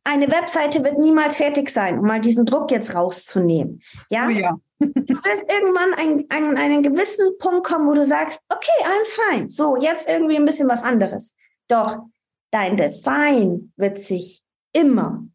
[0.04, 3.82] eine Webseite wird niemals fertig sein, um mal diesen Druck jetzt rauszunehmen.
[4.08, 4.28] Ja.
[4.28, 4.56] Oh ja.
[4.78, 9.50] du wirst irgendwann ein, an einen gewissen Punkt kommen, wo du sagst, okay, I'm fine.
[9.50, 11.34] So, jetzt irgendwie ein bisschen was anderes.
[11.68, 12.06] Doch
[12.50, 15.26] dein Design wird sich immer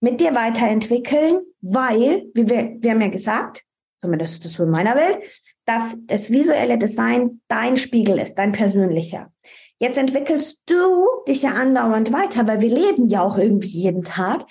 [0.00, 3.62] mit dir weiterentwickeln, weil, wie wir, wir haben ja gesagt,
[4.00, 5.24] zumindest ist das so in meiner Welt,
[5.64, 9.32] dass das visuelle Design dein Spiegel ist, dein persönlicher.
[9.80, 14.46] Jetzt entwickelst du dich ja andauernd weiter, weil wir leben ja auch irgendwie jeden Tag.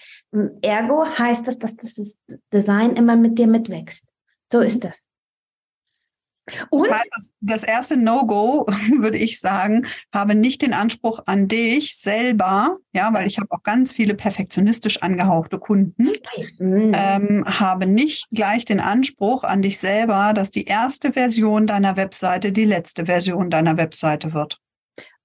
[0.61, 2.17] Ergo heißt das, dass das
[2.51, 4.03] Design immer mit dir mitwächst.
[4.51, 5.07] So ist das.
[6.69, 8.65] Und das, heißt, das erste No-Go,
[8.99, 13.63] würde ich sagen, habe nicht den Anspruch an dich selber, ja, weil ich habe auch
[13.63, 16.11] ganz viele perfektionistisch angehauchte Kunden,
[16.59, 16.91] mhm.
[16.93, 22.51] ähm, habe nicht gleich den Anspruch an dich selber, dass die erste Version deiner Webseite
[22.51, 24.59] die letzte Version deiner Webseite wird.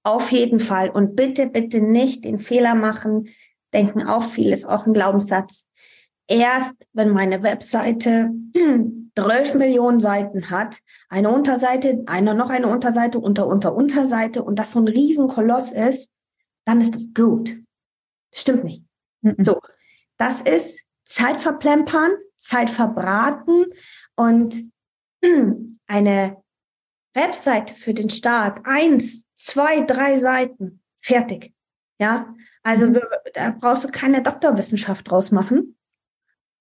[0.03, 0.89] Auf jeden Fall.
[0.89, 3.29] Und bitte, bitte nicht den Fehler machen.
[3.73, 5.68] Denken auch viel, ist auch ein Glaubenssatz
[6.29, 8.31] erst, wenn meine Webseite
[9.17, 14.71] 12 Millionen Seiten hat, eine Unterseite, eine noch eine Unterseite, unter, unter, Unterseite und das
[14.71, 16.09] so ein Riesenkoloss ist,
[16.65, 17.57] dann ist das gut.
[18.33, 18.85] Stimmt nicht.
[19.21, 19.35] Mhm.
[19.39, 19.59] So.
[20.17, 23.65] Das ist Zeit verplempern, Zeit verbraten
[24.15, 24.71] und
[25.87, 26.37] eine
[27.13, 31.53] Webseite für den Start, eins, zwei, drei Seiten, fertig.
[31.99, 32.99] Ja, also mhm.
[33.33, 35.75] da brauchst du keine Doktorwissenschaft draus machen.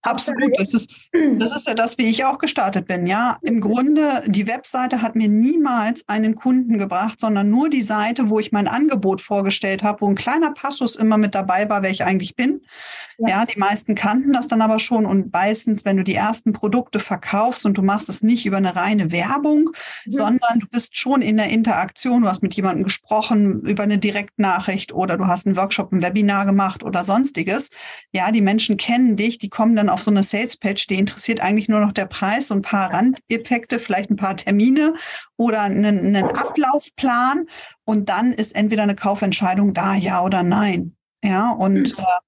[0.02, 0.52] Absolut.
[0.58, 3.06] Das ist, das ist ja das, wie ich auch gestartet bin.
[3.06, 8.28] Ja, im Grunde, die Webseite hat mir niemals einen Kunden gebracht, sondern nur die Seite,
[8.28, 11.90] wo ich mein Angebot vorgestellt habe, wo ein kleiner Passus immer mit dabei war, wer
[11.90, 12.62] ich eigentlich bin.
[13.18, 13.28] Ja.
[13.28, 17.00] ja, die meisten kannten das dann aber schon und meistens, wenn du die ersten Produkte
[17.00, 19.70] verkaufst und du machst es nicht über eine reine Werbung,
[20.04, 20.10] mhm.
[20.10, 24.92] sondern du bist schon in der Interaktion, du hast mit jemandem gesprochen über eine Direktnachricht
[24.92, 27.70] oder du hast einen Workshop, ein Webinar gemacht oder sonstiges.
[28.12, 31.40] Ja, die Menschen kennen dich, die kommen dann auf so eine Sales Page, die interessiert
[31.40, 34.94] eigentlich nur noch der Preis und ein paar Randeffekte, vielleicht ein paar Termine
[35.36, 37.46] oder einen, einen Ablaufplan
[37.84, 40.94] und dann ist entweder eine Kaufentscheidung da, ja oder nein.
[41.24, 42.04] Ja, und mhm.
[42.04, 42.27] äh,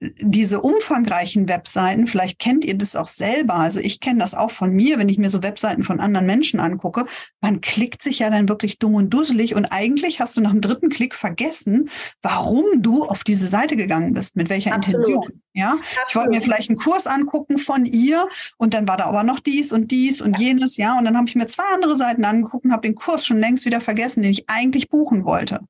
[0.00, 4.70] diese umfangreichen Webseiten, vielleicht kennt ihr das auch selber, also ich kenne das auch von
[4.70, 7.06] mir, wenn ich mir so Webseiten von anderen Menschen angucke,
[7.40, 10.60] man klickt sich ja dann wirklich dumm und dusselig und eigentlich hast du nach dem
[10.60, 11.90] dritten Klick vergessen,
[12.22, 15.04] warum du auf diese Seite gegangen bist, mit welcher Absolut.
[15.04, 15.42] Intention.
[15.54, 16.08] Ja, Absolut.
[16.08, 19.40] ich wollte mir vielleicht einen Kurs angucken von ihr und dann war da aber noch
[19.40, 22.64] dies und dies und jenes, ja, und dann habe ich mir zwei andere Seiten angeguckt
[22.64, 25.60] und habe den Kurs schon längst wieder vergessen, den ich eigentlich buchen wollte.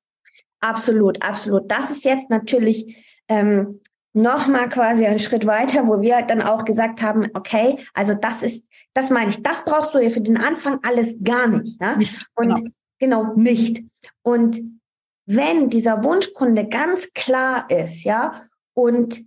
[0.61, 1.71] Absolut, absolut.
[1.71, 2.97] Das ist jetzt natürlich
[3.29, 3.81] ähm,
[4.13, 8.67] nochmal quasi einen Schritt weiter, wo wir dann auch gesagt haben, okay, also das ist,
[8.95, 11.81] das meine ich, das brauchst du ja für den Anfang alles gar nicht.
[11.81, 11.99] Ne?
[12.35, 12.55] Und
[12.99, 13.25] genau.
[13.25, 13.85] genau nicht.
[14.23, 14.59] Und
[15.27, 18.45] wenn dieser Wunschkunde ganz klar ist, ja,
[18.75, 19.27] und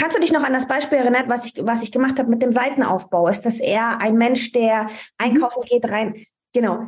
[0.00, 2.40] Kannst du dich noch an das Beispiel erinnern, was ich, was ich gemacht habe mit
[2.40, 3.28] dem Seitenaufbau?
[3.28, 6.24] Ist das eher ein Mensch, der einkaufen geht rein?
[6.54, 6.86] Genau.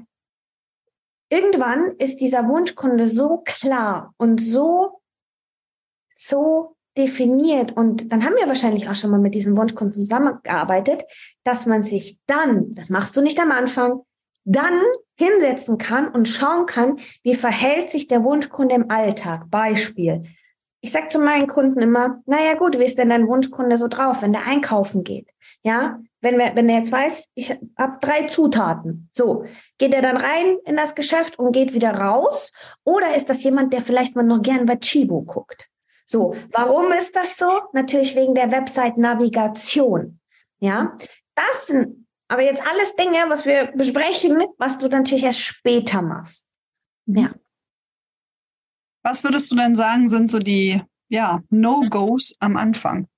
[1.29, 5.03] Irgendwann ist dieser Wunschkunde so klar und so,
[6.11, 11.05] so definiert und dann haben wir wahrscheinlich auch schon mal mit diesem Wunschkunden zusammengearbeitet,
[11.45, 14.03] dass man sich dann, das machst du nicht am Anfang,
[14.45, 14.81] dann
[15.17, 19.51] hinsetzen kann und schauen kann, wie verhält sich der Wunschkunde im Alltag.
[19.51, 20.23] Beispiel
[20.85, 24.21] ich sag zu meinen Kunden immer, naja gut, wie ist denn dein Wunschkunde so drauf,
[24.21, 25.29] wenn der einkaufen geht?
[25.63, 29.45] Ja, wenn, wenn der jetzt weiß, ich habe drei Zutaten, so,
[29.79, 32.53] geht er dann rein in das Geschäft und geht wieder raus?
[32.85, 35.69] Oder ist das jemand, der vielleicht mal noch gern bei Chibo guckt?
[36.13, 37.63] So, warum ist das so?
[37.73, 40.21] Natürlich wegen der Website-Navigation.
[40.61, 40.99] Ja,
[41.35, 46.45] das sind aber jetzt alles Dinge, was wir besprechen, was du natürlich erst später machst.
[47.07, 47.31] Ja.
[49.03, 53.09] Was würdest du denn sagen, sind so die ja, No-Gos am Anfang?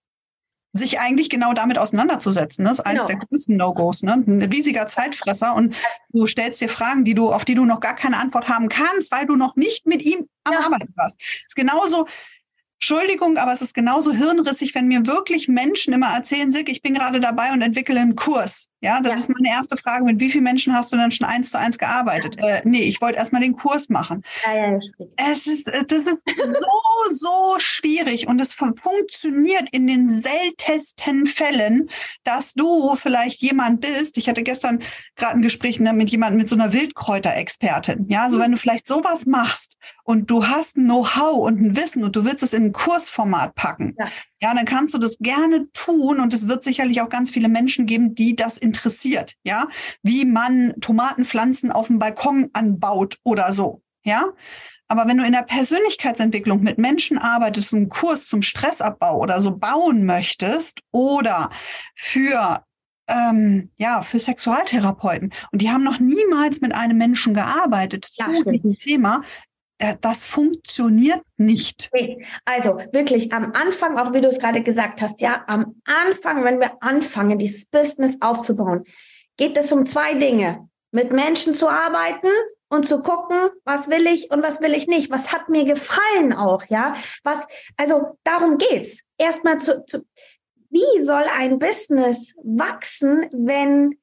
[0.72, 2.64] Sich eigentlich genau damit auseinanderzusetzen.
[2.64, 3.18] Das ist eines genau.
[3.18, 4.12] der größten No-Gos, ne?
[4.24, 5.74] Ein riesiger Zeitfresser und
[6.10, 9.10] du stellst dir Fragen, die du, auf die du noch gar keine Antwort haben kannst,
[9.10, 10.60] weil du noch nicht mit ihm am ja.
[10.60, 11.20] Arbeiten warst.
[11.44, 12.06] Ist genauso
[12.86, 16.92] Entschuldigung, aber es ist genauso hirnrissig, wenn mir wirklich Menschen immer erzählen, Sick, ich bin
[16.92, 18.68] gerade dabei und entwickle einen Kurs.
[18.84, 19.18] Ja, das ja.
[19.18, 20.04] ist meine erste Frage.
[20.04, 22.36] Mit wie vielen Menschen hast du denn schon eins zu eins gearbeitet?
[22.38, 22.56] Ja.
[22.56, 24.22] Äh, nee, ich wollte erstmal den Kurs machen.
[24.44, 24.78] Ja, ja,
[25.16, 31.88] es ist, äh, das ist so, so schwierig und es funktioniert in den seltensten Fällen,
[32.24, 34.18] dass du vielleicht jemand bist.
[34.18, 34.80] Ich hatte gestern
[35.16, 38.06] gerade ein Gespräch ne, mit jemandem, mit so einer Wildkräuterexpertin.
[38.10, 38.42] Ja, so mhm.
[38.42, 42.26] wenn du vielleicht sowas machst und du hast ein Know-how und ein Wissen und du
[42.26, 43.96] willst es in ein Kursformat packen.
[43.98, 44.10] Ja.
[44.44, 47.86] Ja, dann kannst du das gerne tun und es wird sicherlich auch ganz viele Menschen
[47.86, 49.36] geben, die das interessiert.
[49.42, 49.68] Ja,
[50.02, 53.80] wie man Tomatenpflanzen auf dem Balkon anbaut oder so.
[54.04, 54.32] Ja,
[54.86, 59.56] aber wenn du in der Persönlichkeitsentwicklung mit Menschen arbeitest, einen Kurs zum Stressabbau oder so
[59.56, 61.48] bauen möchtest oder
[61.94, 62.62] für
[63.08, 65.32] ähm, ja, für Sexualtherapeuten.
[65.52, 69.22] Und die haben noch niemals mit einem Menschen gearbeitet ja, zu diesem Thema.
[69.78, 71.90] Äh, das funktioniert nicht.
[72.44, 76.60] Also wirklich am Anfang, auch wie du es gerade gesagt hast, ja, am Anfang, wenn
[76.60, 78.84] wir anfangen, dieses Business aufzubauen,
[79.36, 80.68] geht es um zwei Dinge.
[80.92, 82.28] Mit Menschen zu arbeiten
[82.68, 85.10] und zu gucken, was will ich und was will ich nicht.
[85.10, 86.94] Was hat mir gefallen auch, ja?
[87.24, 87.38] Was,
[87.76, 89.00] also darum geht's.
[89.18, 90.04] Erstmal zu, zu,
[90.70, 93.98] wie soll ein Business wachsen, wenn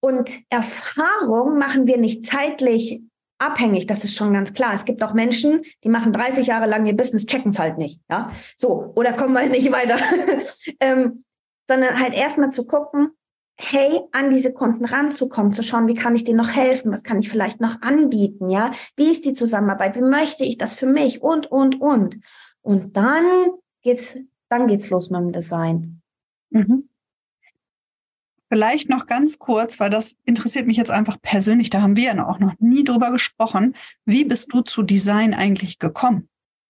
[0.00, 3.00] und Erfahrung machen wir nicht zeitlich
[3.42, 4.74] abhängig, das ist schon ganz klar.
[4.74, 8.00] Es gibt auch Menschen, die machen 30 Jahre lang ihr Business, checken es halt nicht,
[8.10, 9.98] ja, so, oder kommen halt nicht weiter,
[10.80, 11.24] ähm,
[11.68, 13.10] sondern halt erstmal zu gucken,
[13.56, 17.18] hey, an diese Kunden ranzukommen, zu schauen, wie kann ich denen noch helfen, was kann
[17.18, 21.22] ich vielleicht noch anbieten, ja, wie ist die Zusammenarbeit, wie möchte ich das für mich
[21.22, 22.18] und, und, und.
[22.62, 23.24] Und dann
[23.82, 24.16] geht's,
[24.48, 26.00] dann geht's los mit dem Design.
[26.50, 26.88] Mhm.
[28.52, 32.28] Vielleicht noch ganz kurz, weil das interessiert mich jetzt einfach persönlich, da haben wir ja
[32.28, 33.74] auch noch nie drüber gesprochen.
[34.04, 36.28] Wie bist du zu Design eigentlich gekommen?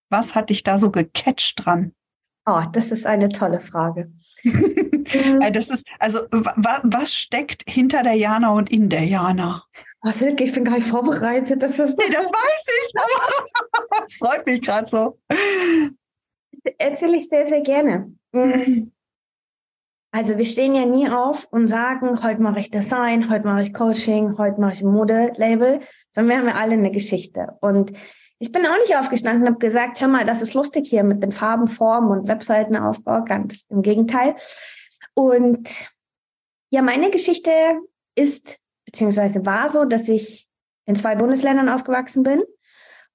[0.09, 1.93] Was hat dich da so gecatcht dran?
[2.47, 4.13] Oh, das ist eine tolle Frage.
[4.45, 9.65] das ist, also, was steckt hinter der Jana und in der Jana?
[10.03, 11.61] Was, Silke, ich bin gar nicht vorbereitet.
[11.61, 12.93] Das, ist nee, das weiß ich.
[14.01, 15.19] das freut mich gerade so.
[16.79, 18.15] Erzähle ich sehr, sehr gerne.
[18.31, 18.93] Mhm.
[20.15, 23.73] Also wir stehen ja nie auf und sagen, heute mache ich Design, heute mache ich
[23.73, 27.57] Coaching, heute mache ich Modelabel, sondern wir haben ja alle eine Geschichte.
[27.63, 27.93] Und
[28.39, 31.23] ich bin auch nicht aufgestanden und habe gesagt, hör mal, das ist lustig hier mit
[31.23, 33.25] den Farben, Formen und Webseitenaufbau.
[33.25, 34.35] Ganz im Gegenteil.
[35.15, 35.71] Und
[36.69, 37.51] ja, meine Geschichte
[38.15, 40.47] ist, beziehungsweise war so, dass ich
[40.85, 42.43] in zwei Bundesländern aufgewachsen bin.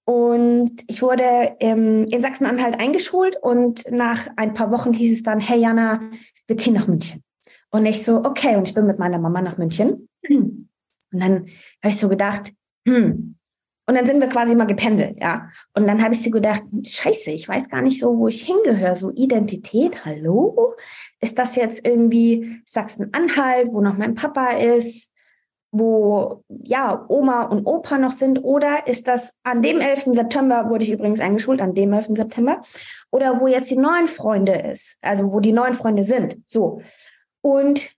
[0.10, 5.42] Und ich wurde ähm, in Sachsen-Anhalt eingeschult und nach ein paar Wochen hieß es dann,
[5.42, 6.00] hey Jana,
[6.48, 7.24] wir ziehen nach München.
[7.72, 10.08] Und ich so, okay, und ich bin mit meiner Mama nach München.
[10.30, 10.70] Und
[11.12, 11.48] dann
[11.84, 12.54] habe ich so gedacht,
[12.88, 13.36] hm.
[13.90, 15.50] Und dann sind wir quasi mal gependelt, ja.
[15.74, 18.98] Und dann habe ich so gedacht, scheiße, ich weiß gar nicht so, wo ich hingehöre.
[18.98, 20.76] So Identität, hallo?
[21.22, 25.10] Ist das jetzt irgendwie Sachsen-Anhalt, wo noch mein Papa ist?
[25.72, 30.14] Wo ja Oma und Opa noch sind oder ist das an dem 11.
[30.14, 32.10] September wurde ich übrigens eingeschult an dem 11.
[32.16, 32.62] September
[33.12, 36.38] oder wo jetzt die neuen Freunde ist, also wo die neuen Freunde sind.
[36.46, 36.82] So.
[37.42, 37.92] Und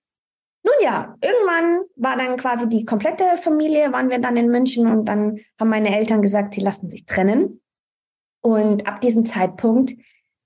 [0.63, 5.05] nun ja, irgendwann war dann quasi die komplette Familie, waren wir dann in München und
[5.05, 7.61] dann haben meine Eltern gesagt, sie lassen sich trennen.
[8.41, 9.93] Und ab diesem Zeitpunkt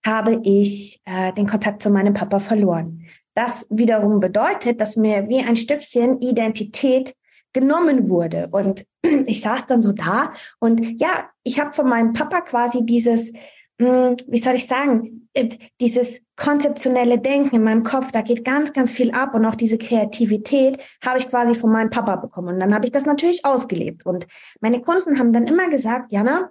[0.06, 3.06] habe ich äh, den Kontakt zu meinem Papa verloren.
[3.34, 7.16] Das wiederum bedeutet, dass mir wie ein Stückchen Identität
[7.54, 8.50] genommen wurde.
[8.52, 8.86] Und
[9.26, 13.32] ich saß dann so da und ja, ich habe von meinem Papa quasi dieses,
[13.80, 18.74] hm, wie soll ich sagen, äh, dieses konzeptionelle Denken in meinem Kopf, da geht ganz,
[18.74, 22.56] ganz viel ab und auch diese Kreativität habe ich quasi von meinem Papa bekommen.
[22.56, 24.06] Und dann habe ich das natürlich ausgelebt.
[24.06, 24.28] Und
[24.62, 26.50] meine Kunden haben dann immer gesagt, Jana,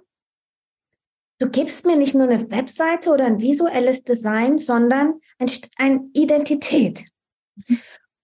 [1.43, 7.03] du gibst mir nicht nur eine Webseite oder ein visuelles Design, sondern ein, ein Identität.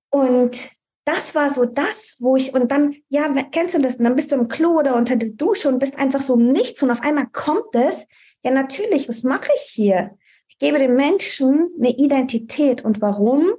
[0.09, 0.57] Und
[1.03, 3.97] das war so das, wo ich, und dann, ja, kennst du das?
[3.97, 6.81] Und dann bist du im Klo oder unter der Dusche und bist einfach so Nichts
[6.81, 7.95] und auf einmal kommt es.
[8.43, 10.17] Ja, natürlich, was mache ich hier?
[10.47, 12.85] Ich gebe den Menschen eine Identität.
[12.85, 13.49] Und warum?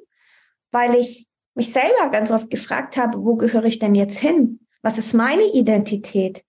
[0.71, 4.61] Weil ich mich selber ganz oft gefragt habe, wo gehöre ich denn jetzt hin?
[4.81, 6.45] Was ist meine Identität?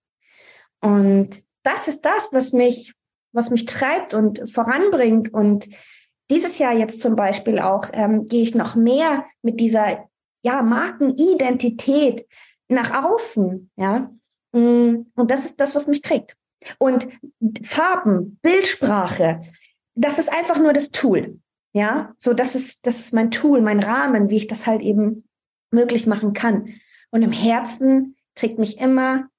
[0.80, 2.94] Und das ist das, was mich,
[3.34, 5.34] was mich treibt und voranbringt.
[5.34, 5.68] Und
[6.30, 10.10] dieses Jahr jetzt zum Beispiel auch ähm, gehe ich noch mehr mit dieser
[10.44, 12.26] ja, Markenidentität
[12.68, 14.12] nach außen, ja.
[14.54, 16.36] Mm, und das ist das, was mich trägt.
[16.78, 17.08] Und
[17.64, 19.42] Farben, Bildsprache,
[19.96, 21.40] das ist einfach nur das Tool.
[21.74, 25.24] Ja, so das ist, das ist mein Tool, mein Rahmen, wie ich das halt eben
[25.72, 26.74] möglich machen kann.
[27.12, 29.30] Und im Herzen trägt mich immer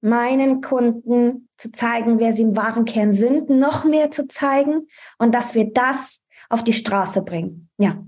[0.00, 4.88] meinen Kunden zu zeigen, wer sie im wahren Kern sind, noch mehr zu zeigen
[5.18, 7.68] und dass wir das auf die Straße bringen.
[7.78, 8.02] Ja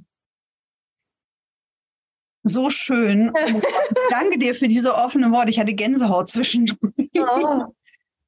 [2.43, 3.32] so schön.
[4.11, 5.51] danke dir für diese offenen Worte.
[5.51, 6.78] Ich hatte Gänsehaut zwischendurch.
[7.18, 7.64] Oh.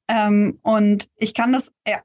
[0.08, 1.98] ähm, und ich kann das äh,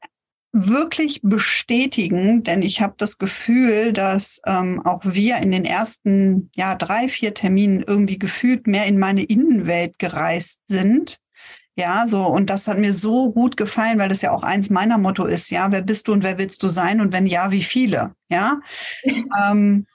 [0.52, 6.76] wirklich bestätigen, denn ich habe das Gefühl, dass ähm, auch wir in den ersten ja,
[6.76, 11.20] drei, vier Terminen irgendwie gefühlt mehr in meine Innenwelt gereist sind.
[11.78, 14.98] Ja, so, und das hat mir so gut gefallen, weil das ja auch eins meiner
[14.98, 17.62] Motto ist, ja, wer bist du und wer willst du sein und wenn ja, wie
[17.62, 18.16] viele?
[18.30, 18.62] Ja.
[19.06, 19.86] ähm,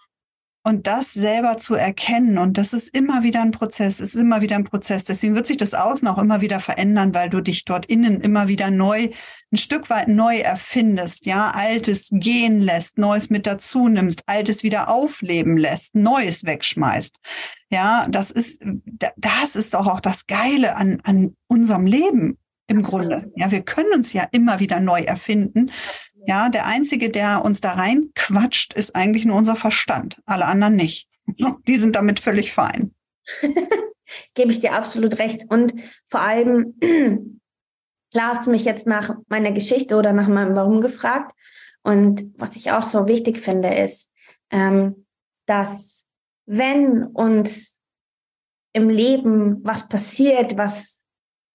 [0.64, 4.54] und das selber zu erkennen, und das ist immer wieder ein Prozess, ist immer wieder
[4.54, 5.02] ein Prozess.
[5.02, 8.46] Deswegen wird sich das Außen auch immer wieder verändern, weil du dich dort innen immer
[8.46, 9.08] wieder neu,
[9.52, 14.88] ein Stück weit neu erfindest, ja, Altes gehen lässt, Neues mit dazu nimmst, Altes wieder
[14.88, 17.16] aufleben lässt, Neues wegschmeißt.
[17.72, 18.62] Ja, das ist,
[19.16, 23.32] das ist doch auch das Geile an, an unserem Leben im Grunde.
[23.34, 25.70] Ja, wir können uns ja immer wieder neu erfinden.
[26.26, 30.20] Ja, der einzige, der uns da reinquatscht, ist eigentlich nur unser Verstand.
[30.26, 31.08] Alle anderen nicht.
[31.66, 32.94] Die sind damit völlig fein.
[34.34, 35.46] Gebe ich dir absolut recht.
[35.48, 36.74] Und vor allem,
[38.12, 41.32] klar hast du mich jetzt nach meiner Geschichte oder nach meinem Warum gefragt.
[41.82, 44.10] Und was ich auch so wichtig finde, ist,
[44.50, 45.06] ähm,
[45.46, 45.91] dass
[46.52, 47.80] wenn uns
[48.74, 51.02] im Leben was passiert, was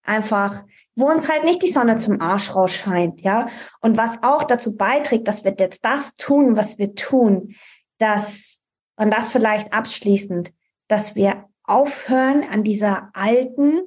[0.03, 0.63] einfach
[0.97, 3.47] wo uns halt nicht die Sonne zum Arsch rausscheint, ja.
[3.81, 7.53] Und was auch dazu beiträgt, dass wir jetzt das tun, was wir tun,
[7.99, 8.57] dass,
[8.95, 10.51] und das vielleicht abschließend,
[10.87, 13.81] dass wir aufhören, an dieser alten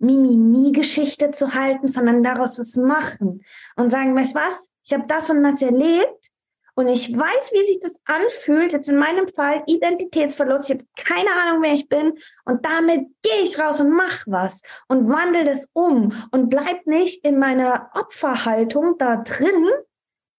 [0.00, 3.44] Mimimi-Geschichte zu halten, sondern daraus was machen
[3.76, 6.30] und sagen, weißt was, ich habe das und das erlebt
[6.78, 8.72] und ich weiß, wie sich das anfühlt.
[8.72, 10.68] Jetzt in meinem Fall Identitätsverlust.
[10.68, 12.12] Ich habe keine Ahnung, wer ich bin.
[12.44, 17.24] Und damit gehe ich raus und mach was und wandel das um und bleib nicht
[17.24, 19.66] in meiner Opferhaltung da drin.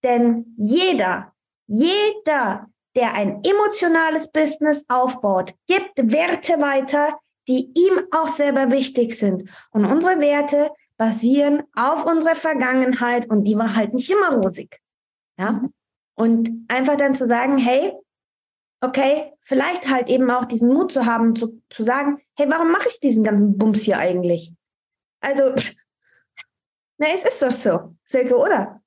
[0.03, 1.33] Denn jeder,
[1.65, 9.49] jeder, der ein emotionales Business aufbaut, gibt Werte weiter, die ihm auch selber wichtig sind.
[9.71, 14.79] Und unsere Werte basieren auf unserer Vergangenheit und die war halt nicht immer rosig.
[15.39, 15.63] Ja.
[16.17, 17.93] Und einfach dann zu sagen, hey,
[18.81, 22.87] okay, vielleicht halt eben auch diesen Mut zu haben, zu, zu sagen, hey, warum mache
[22.89, 24.51] ich diesen ganzen Bums hier eigentlich?
[25.21, 25.53] Also,
[26.97, 28.81] na, es ist doch so, Silke, oder?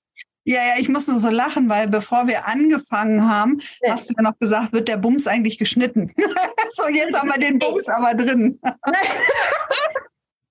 [0.45, 3.93] Ja, ja, ich muss nur so lachen, weil bevor wir angefangen haben, ja.
[3.93, 6.13] hast du ja noch gesagt, wird der Bums eigentlich geschnitten.
[6.73, 8.59] so, jetzt haben wir den Bums aber drin.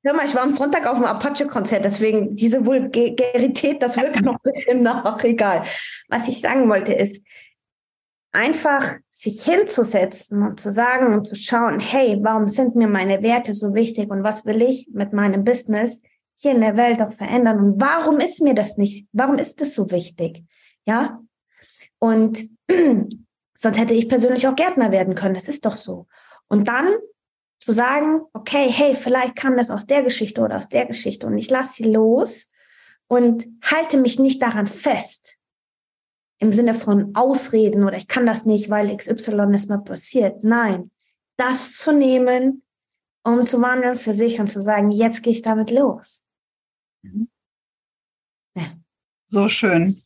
[0.09, 4.37] Hör mal, ich war am Sonntag auf dem Apache-Konzert, deswegen diese Vulgarität, das wirkt noch
[4.43, 5.61] ein bisschen nach, egal.
[6.07, 7.23] Was ich sagen wollte ist,
[8.31, 13.53] einfach sich hinzusetzen und zu sagen und zu schauen, hey, warum sind mir meine Werte
[13.53, 16.01] so wichtig und was will ich mit meinem Business
[16.37, 19.75] hier in der Welt auch verändern und warum ist mir das nicht, warum ist das
[19.75, 20.43] so wichtig?
[20.87, 21.21] Ja?
[21.99, 22.49] Und
[23.53, 26.07] sonst hätte ich persönlich auch Gärtner werden können, das ist doch so.
[26.47, 26.87] Und dann
[27.59, 31.37] zu sagen, okay, hey, vielleicht kam das aus der Geschichte oder aus der Geschichte und
[31.37, 32.49] ich lasse sie los
[33.07, 35.35] und halte mich nicht daran fest.
[36.37, 40.43] Im Sinne von Ausreden oder ich kann das nicht, weil XY ist mal passiert.
[40.43, 40.89] Nein,
[41.35, 42.63] das zu nehmen,
[43.23, 46.23] um zu wandeln für sich und zu sagen, jetzt gehe ich damit los.
[47.01, 47.27] Mhm.
[48.55, 48.77] Ja.
[49.25, 50.01] So schön.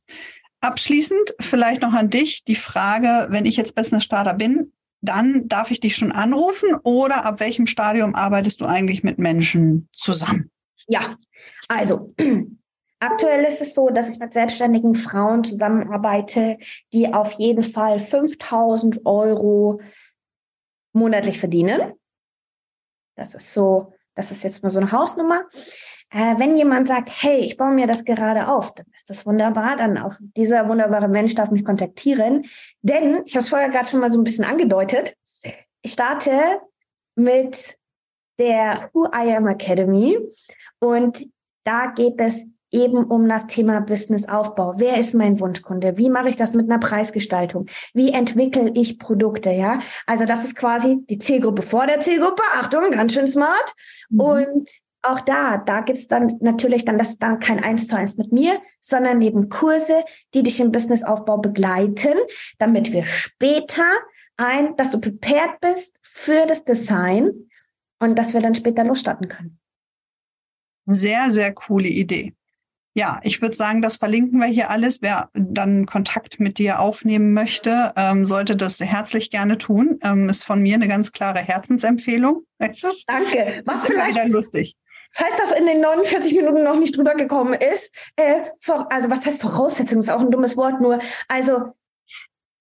[0.62, 4.74] Abschließend vielleicht noch an dich die Frage, wenn ich jetzt Business Starter bin,
[5.04, 9.90] dann darf ich dich schon anrufen oder ab welchem Stadium arbeitest du eigentlich mit Menschen
[9.92, 10.50] zusammen?
[10.88, 11.18] Ja,
[11.68, 12.14] also
[13.00, 16.58] aktuell ist es so, dass ich mit selbstständigen Frauen zusammenarbeite,
[16.94, 19.82] die auf jeden Fall 5000 Euro
[20.94, 21.94] monatlich verdienen.
[23.16, 25.44] Das ist so, das ist jetzt mal so eine Hausnummer.
[26.14, 29.76] Äh, wenn jemand sagt, hey, ich baue mir das gerade auf, dann ist das wunderbar.
[29.76, 32.46] Dann auch dieser wunderbare Mensch darf mich kontaktieren.
[32.82, 35.16] Denn, ich habe es vorher gerade schon mal so ein bisschen angedeutet,
[35.82, 36.32] ich starte
[37.16, 37.78] mit
[38.40, 40.18] der Who I Am Academy
[40.80, 41.26] und
[41.64, 42.36] da geht es
[42.72, 44.74] eben um das Thema Businessaufbau.
[44.78, 45.98] Wer ist mein Wunschkunde?
[45.98, 47.68] Wie mache ich das mit einer Preisgestaltung?
[47.94, 49.52] Wie entwickle ich Produkte?
[49.52, 52.42] Ja, also das ist quasi die Zielgruppe vor der Zielgruppe.
[52.54, 53.74] Achtung, ganz schön smart.
[54.10, 54.20] Mhm.
[54.20, 54.70] Und
[55.04, 58.62] auch da, da gibt's dann natürlich dann das dann kein Eins zu eins mit mir,
[58.80, 62.16] sondern eben Kurse, die dich im Businessaufbau begleiten,
[62.58, 63.86] damit wir später
[64.38, 67.32] ein, dass du prepared bist für das Design
[68.00, 69.60] und dass wir dann später losstarten können.
[70.86, 72.34] Sehr, sehr coole Idee.
[72.96, 75.02] Ja, ich würde sagen, das verlinken wir hier alles.
[75.02, 79.98] Wer dann Kontakt mit dir aufnehmen möchte, ähm, sollte das herzlich gerne tun.
[80.04, 82.46] Ähm, ist von mir eine ganz klare Herzensempfehlung.
[82.60, 83.64] Danke.
[83.66, 84.76] Was vielleicht wieder lustig.
[85.14, 89.24] Falls das in den 49 Minuten noch nicht drüber gekommen ist, äh, vor, also was
[89.26, 91.00] heißt Voraussetzung, ist auch ein dummes Wort nur.
[91.28, 91.74] Also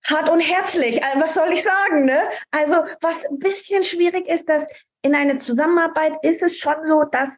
[0.07, 2.22] hart und herzlich, also was soll ich sagen, ne?
[2.50, 4.64] Also was ein bisschen schwierig ist, dass
[5.03, 7.28] in einer Zusammenarbeit ist es schon so, dass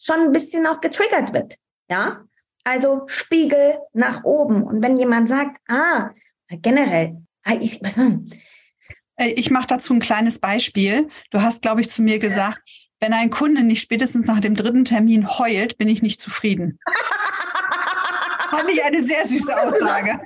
[0.00, 1.56] schon ein bisschen auch getriggert wird,
[1.88, 2.24] ja?
[2.64, 4.62] Also Spiegel nach oben.
[4.62, 6.10] Und wenn jemand sagt, ah,
[6.48, 8.28] generell, ah, ich, hm.
[9.18, 11.08] ich mache dazu ein kleines Beispiel.
[11.30, 12.62] Du hast, glaube ich, zu mir gesagt,
[13.00, 16.78] wenn ein Kunde nicht spätestens nach dem dritten Termin heult, bin ich nicht zufrieden.
[18.50, 20.20] Fand ich eine sehr süße Aussage.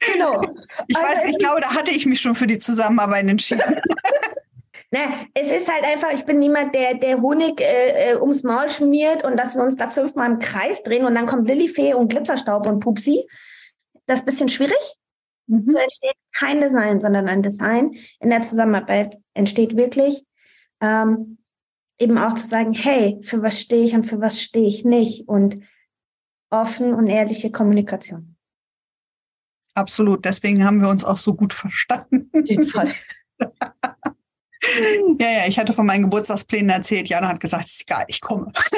[0.00, 0.42] Genau.
[0.86, 3.80] Ich weiß, ich also glaube, da hatte ich mich schon für die Zusammenarbeit entschieden.
[4.92, 8.68] Ne, es ist halt einfach, ich bin niemand, der, der Honig äh, äh, ums Maul
[8.68, 12.08] schmiert und dass wir uns da fünfmal im Kreis drehen und dann kommt Lillifee und
[12.08, 13.24] Glitzerstaub und Pupsi.
[14.06, 14.96] Das ist ein bisschen schwierig.
[15.46, 15.64] Mhm.
[15.64, 20.24] So entsteht kein Design, sondern ein Design in der Zusammenarbeit entsteht wirklich
[20.80, 21.38] ähm,
[22.00, 25.28] eben auch zu sagen, hey, für was stehe ich und für was stehe ich nicht
[25.28, 25.58] und
[26.50, 28.36] offen und ehrliche Kommunikation.
[29.74, 32.30] Absolut, deswegen haben wir uns auch so gut verstanden.
[32.68, 32.92] Fall.
[35.18, 37.08] Ja, ja, ich hatte von meinen Geburtstagsplänen erzählt.
[37.08, 38.52] Jana hat gesagt, ist egal, ich komme.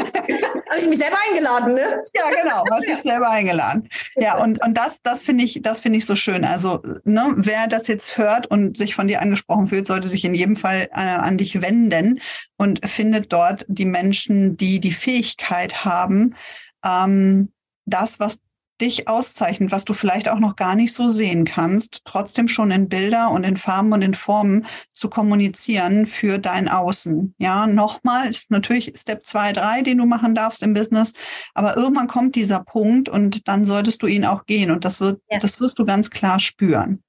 [0.73, 2.03] Habe ich mich selber eingeladen, ne?
[2.15, 3.89] Ja, genau, hast dich selber eingeladen.
[4.15, 6.45] Ja, und, und das, das finde ich, das finde ich so schön.
[6.45, 10.35] Also, ne, wer das jetzt hört und sich von dir angesprochen fühlt, sollte sich in
[10.35, 12.21] jedem Fall äh, an dich wenden
[12.57, 16.37] und findet dort die Menschen, die die Fähigkeit haben,
[16.85, 17.53] ähm,
[17.87, 18.41] das, was
[18.83, 22.89] dich auszeichnet, was du vielleicht auch noch gar nicht so sehen kannst, trotzdem schon in
[22.89, 27.35] Bilder und in Farben und in Formen zu kommunizieren für dein Außen.
[27.39, 31.13] Ja, nochmal ist natürlich Step 2, 3, den du machen darfst im Business,
[31.55, 35.23] aber irgendwann kommt dieser Punkt und dann solltest du ihn auch gehen und das wird,
[35.31, 35.39] ja.
[35.39, 37.03] das wirst du ganz klar spüren.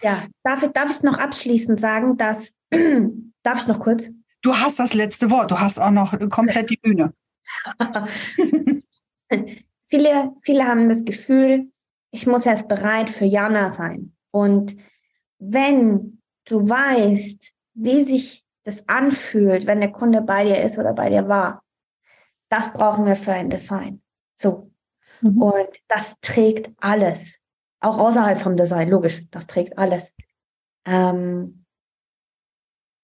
[0.00, 2.54] Ja, darf ich, darf ich noch abschließend sagen, dass,
[3.42, 4.08] darf ich noch kurz?
[4.40, 7.12] Du hast das letzte Wort, du hast auch noch komplett die Bühne.
[9.88, 11.70] Viele, viele haben das Gefühl,
[12.10, 14.14] ich muss erst bereit für Jana sein.
[14.30, 14.76] Und
[15.38, 21.08] wenn du weißt, wie sich das anfühlt, wenn der Kunde bei dir ist oder bei
[21.08, 21.62] dir war,
[22.50, 24.02] das brauchen wir für ein Design.
[24.34, 24.70] So.
[25.20, 25.42] Mhm.
[25.42, 27.38] Und das trägt alles.
[27.80, 30.14] Auch außerhalb vom Design, logisch, das trägt alles.
[30.84, 31.64] Ähm,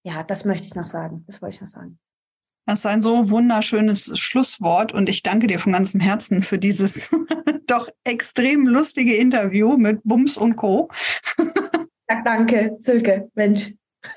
[0.04, 1.24] ja, das möchte ich noch sagen.
[1.26, 1.98] Das wollte ich noch sagen.
[2.66, 7.10] Das ist ein so wunderschönes Schlusswort und ich danke dir von ganzem Herzen für dieses
[7.66, 10.90] doch extrem lustige Interview mit Bums und Co.
[12.06, 13.72] Ja, danke, Silke, Mensch.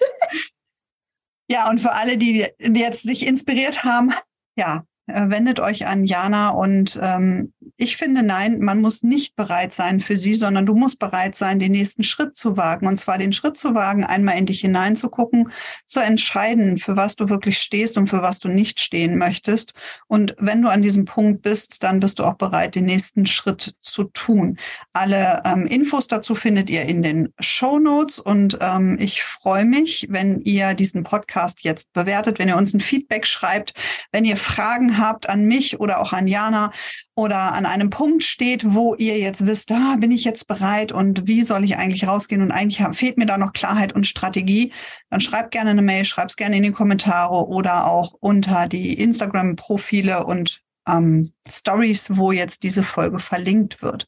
[1.50, 4.14] Ja, und für alle, die, die jetzt sich inspiriert haben,
[4.58, 10.00] ja, wendet euch an Jana und ähm, ich finde, nein, man muss nicht bereit sein
[10.00, 12.88] für sie, sondern du musst bereit sein, den nächsten Schritt zu wagen.
[12.88, 15.52] Und zwar den Schritt zu wagen, einmal in dich hineinzugucken,
[15.86, 19.74] zu entscheiden, für was du wirklich stehst und für was du nicht stehen möchtest.
[20.08, 23.76] Und wenn du an diesem Punkt bist, dann bist du auch bereit, den nächsten Schritt
[23.82, 24.58] zu tun.
[24.94, 30.08] Alle ähm, Infos dazu findet ihr in den Show Notes und ähm, ich freue mich,
[30.10, 33.74] wenn ihr diesen Podcast jetzt bewertet, wenn ihr uns ein Feedback schreibt,
[34.12, 36.72] wenn ihr Fragen habt an mich oder auch an Jana
[37.16, 40.92] oder an einem Punkt steht, wo ihr jetzt wisst, da ah, bin ich jetzt bereit
[40.92, 44.72] und wie soll ich eigentlich rausgehen und eigentlich fehlt mir da noch Klarheit und Strategie,
[45.10, 48.94] dann schreibt gerne eine Mail, schreibt es gerne in die Kommentare oder auch unter die
[48.94, 54.08] Instagram-Profile und ähm, Stories, wo jetzt diese Folge verlinkt wird.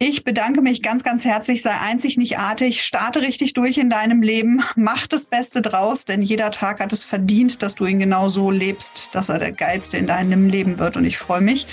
[0.00, 1.60] Ich bedanke mich ganz, ganz herzlich.
[1.60, 2.84] Sei einzig nicht artig.
[2.84, 4.62] Starte richtig durch in deinem Leben.
[4.76, 8.52] Mach das Beste draus, denn jeder Tag hat es verdient, dass du ihn genau so
[8.52, 10.96] lebst, dass er der geilste in deinem Leben wird.
[10.96, 11.66] Und ich freue mich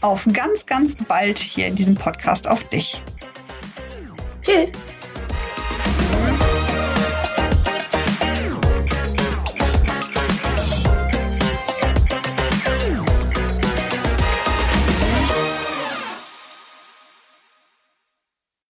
[0.00, 3.02] auf ganz, ganz bald hier in diesem Podcast auf dich.
[4.42, 4.70] Tschüss.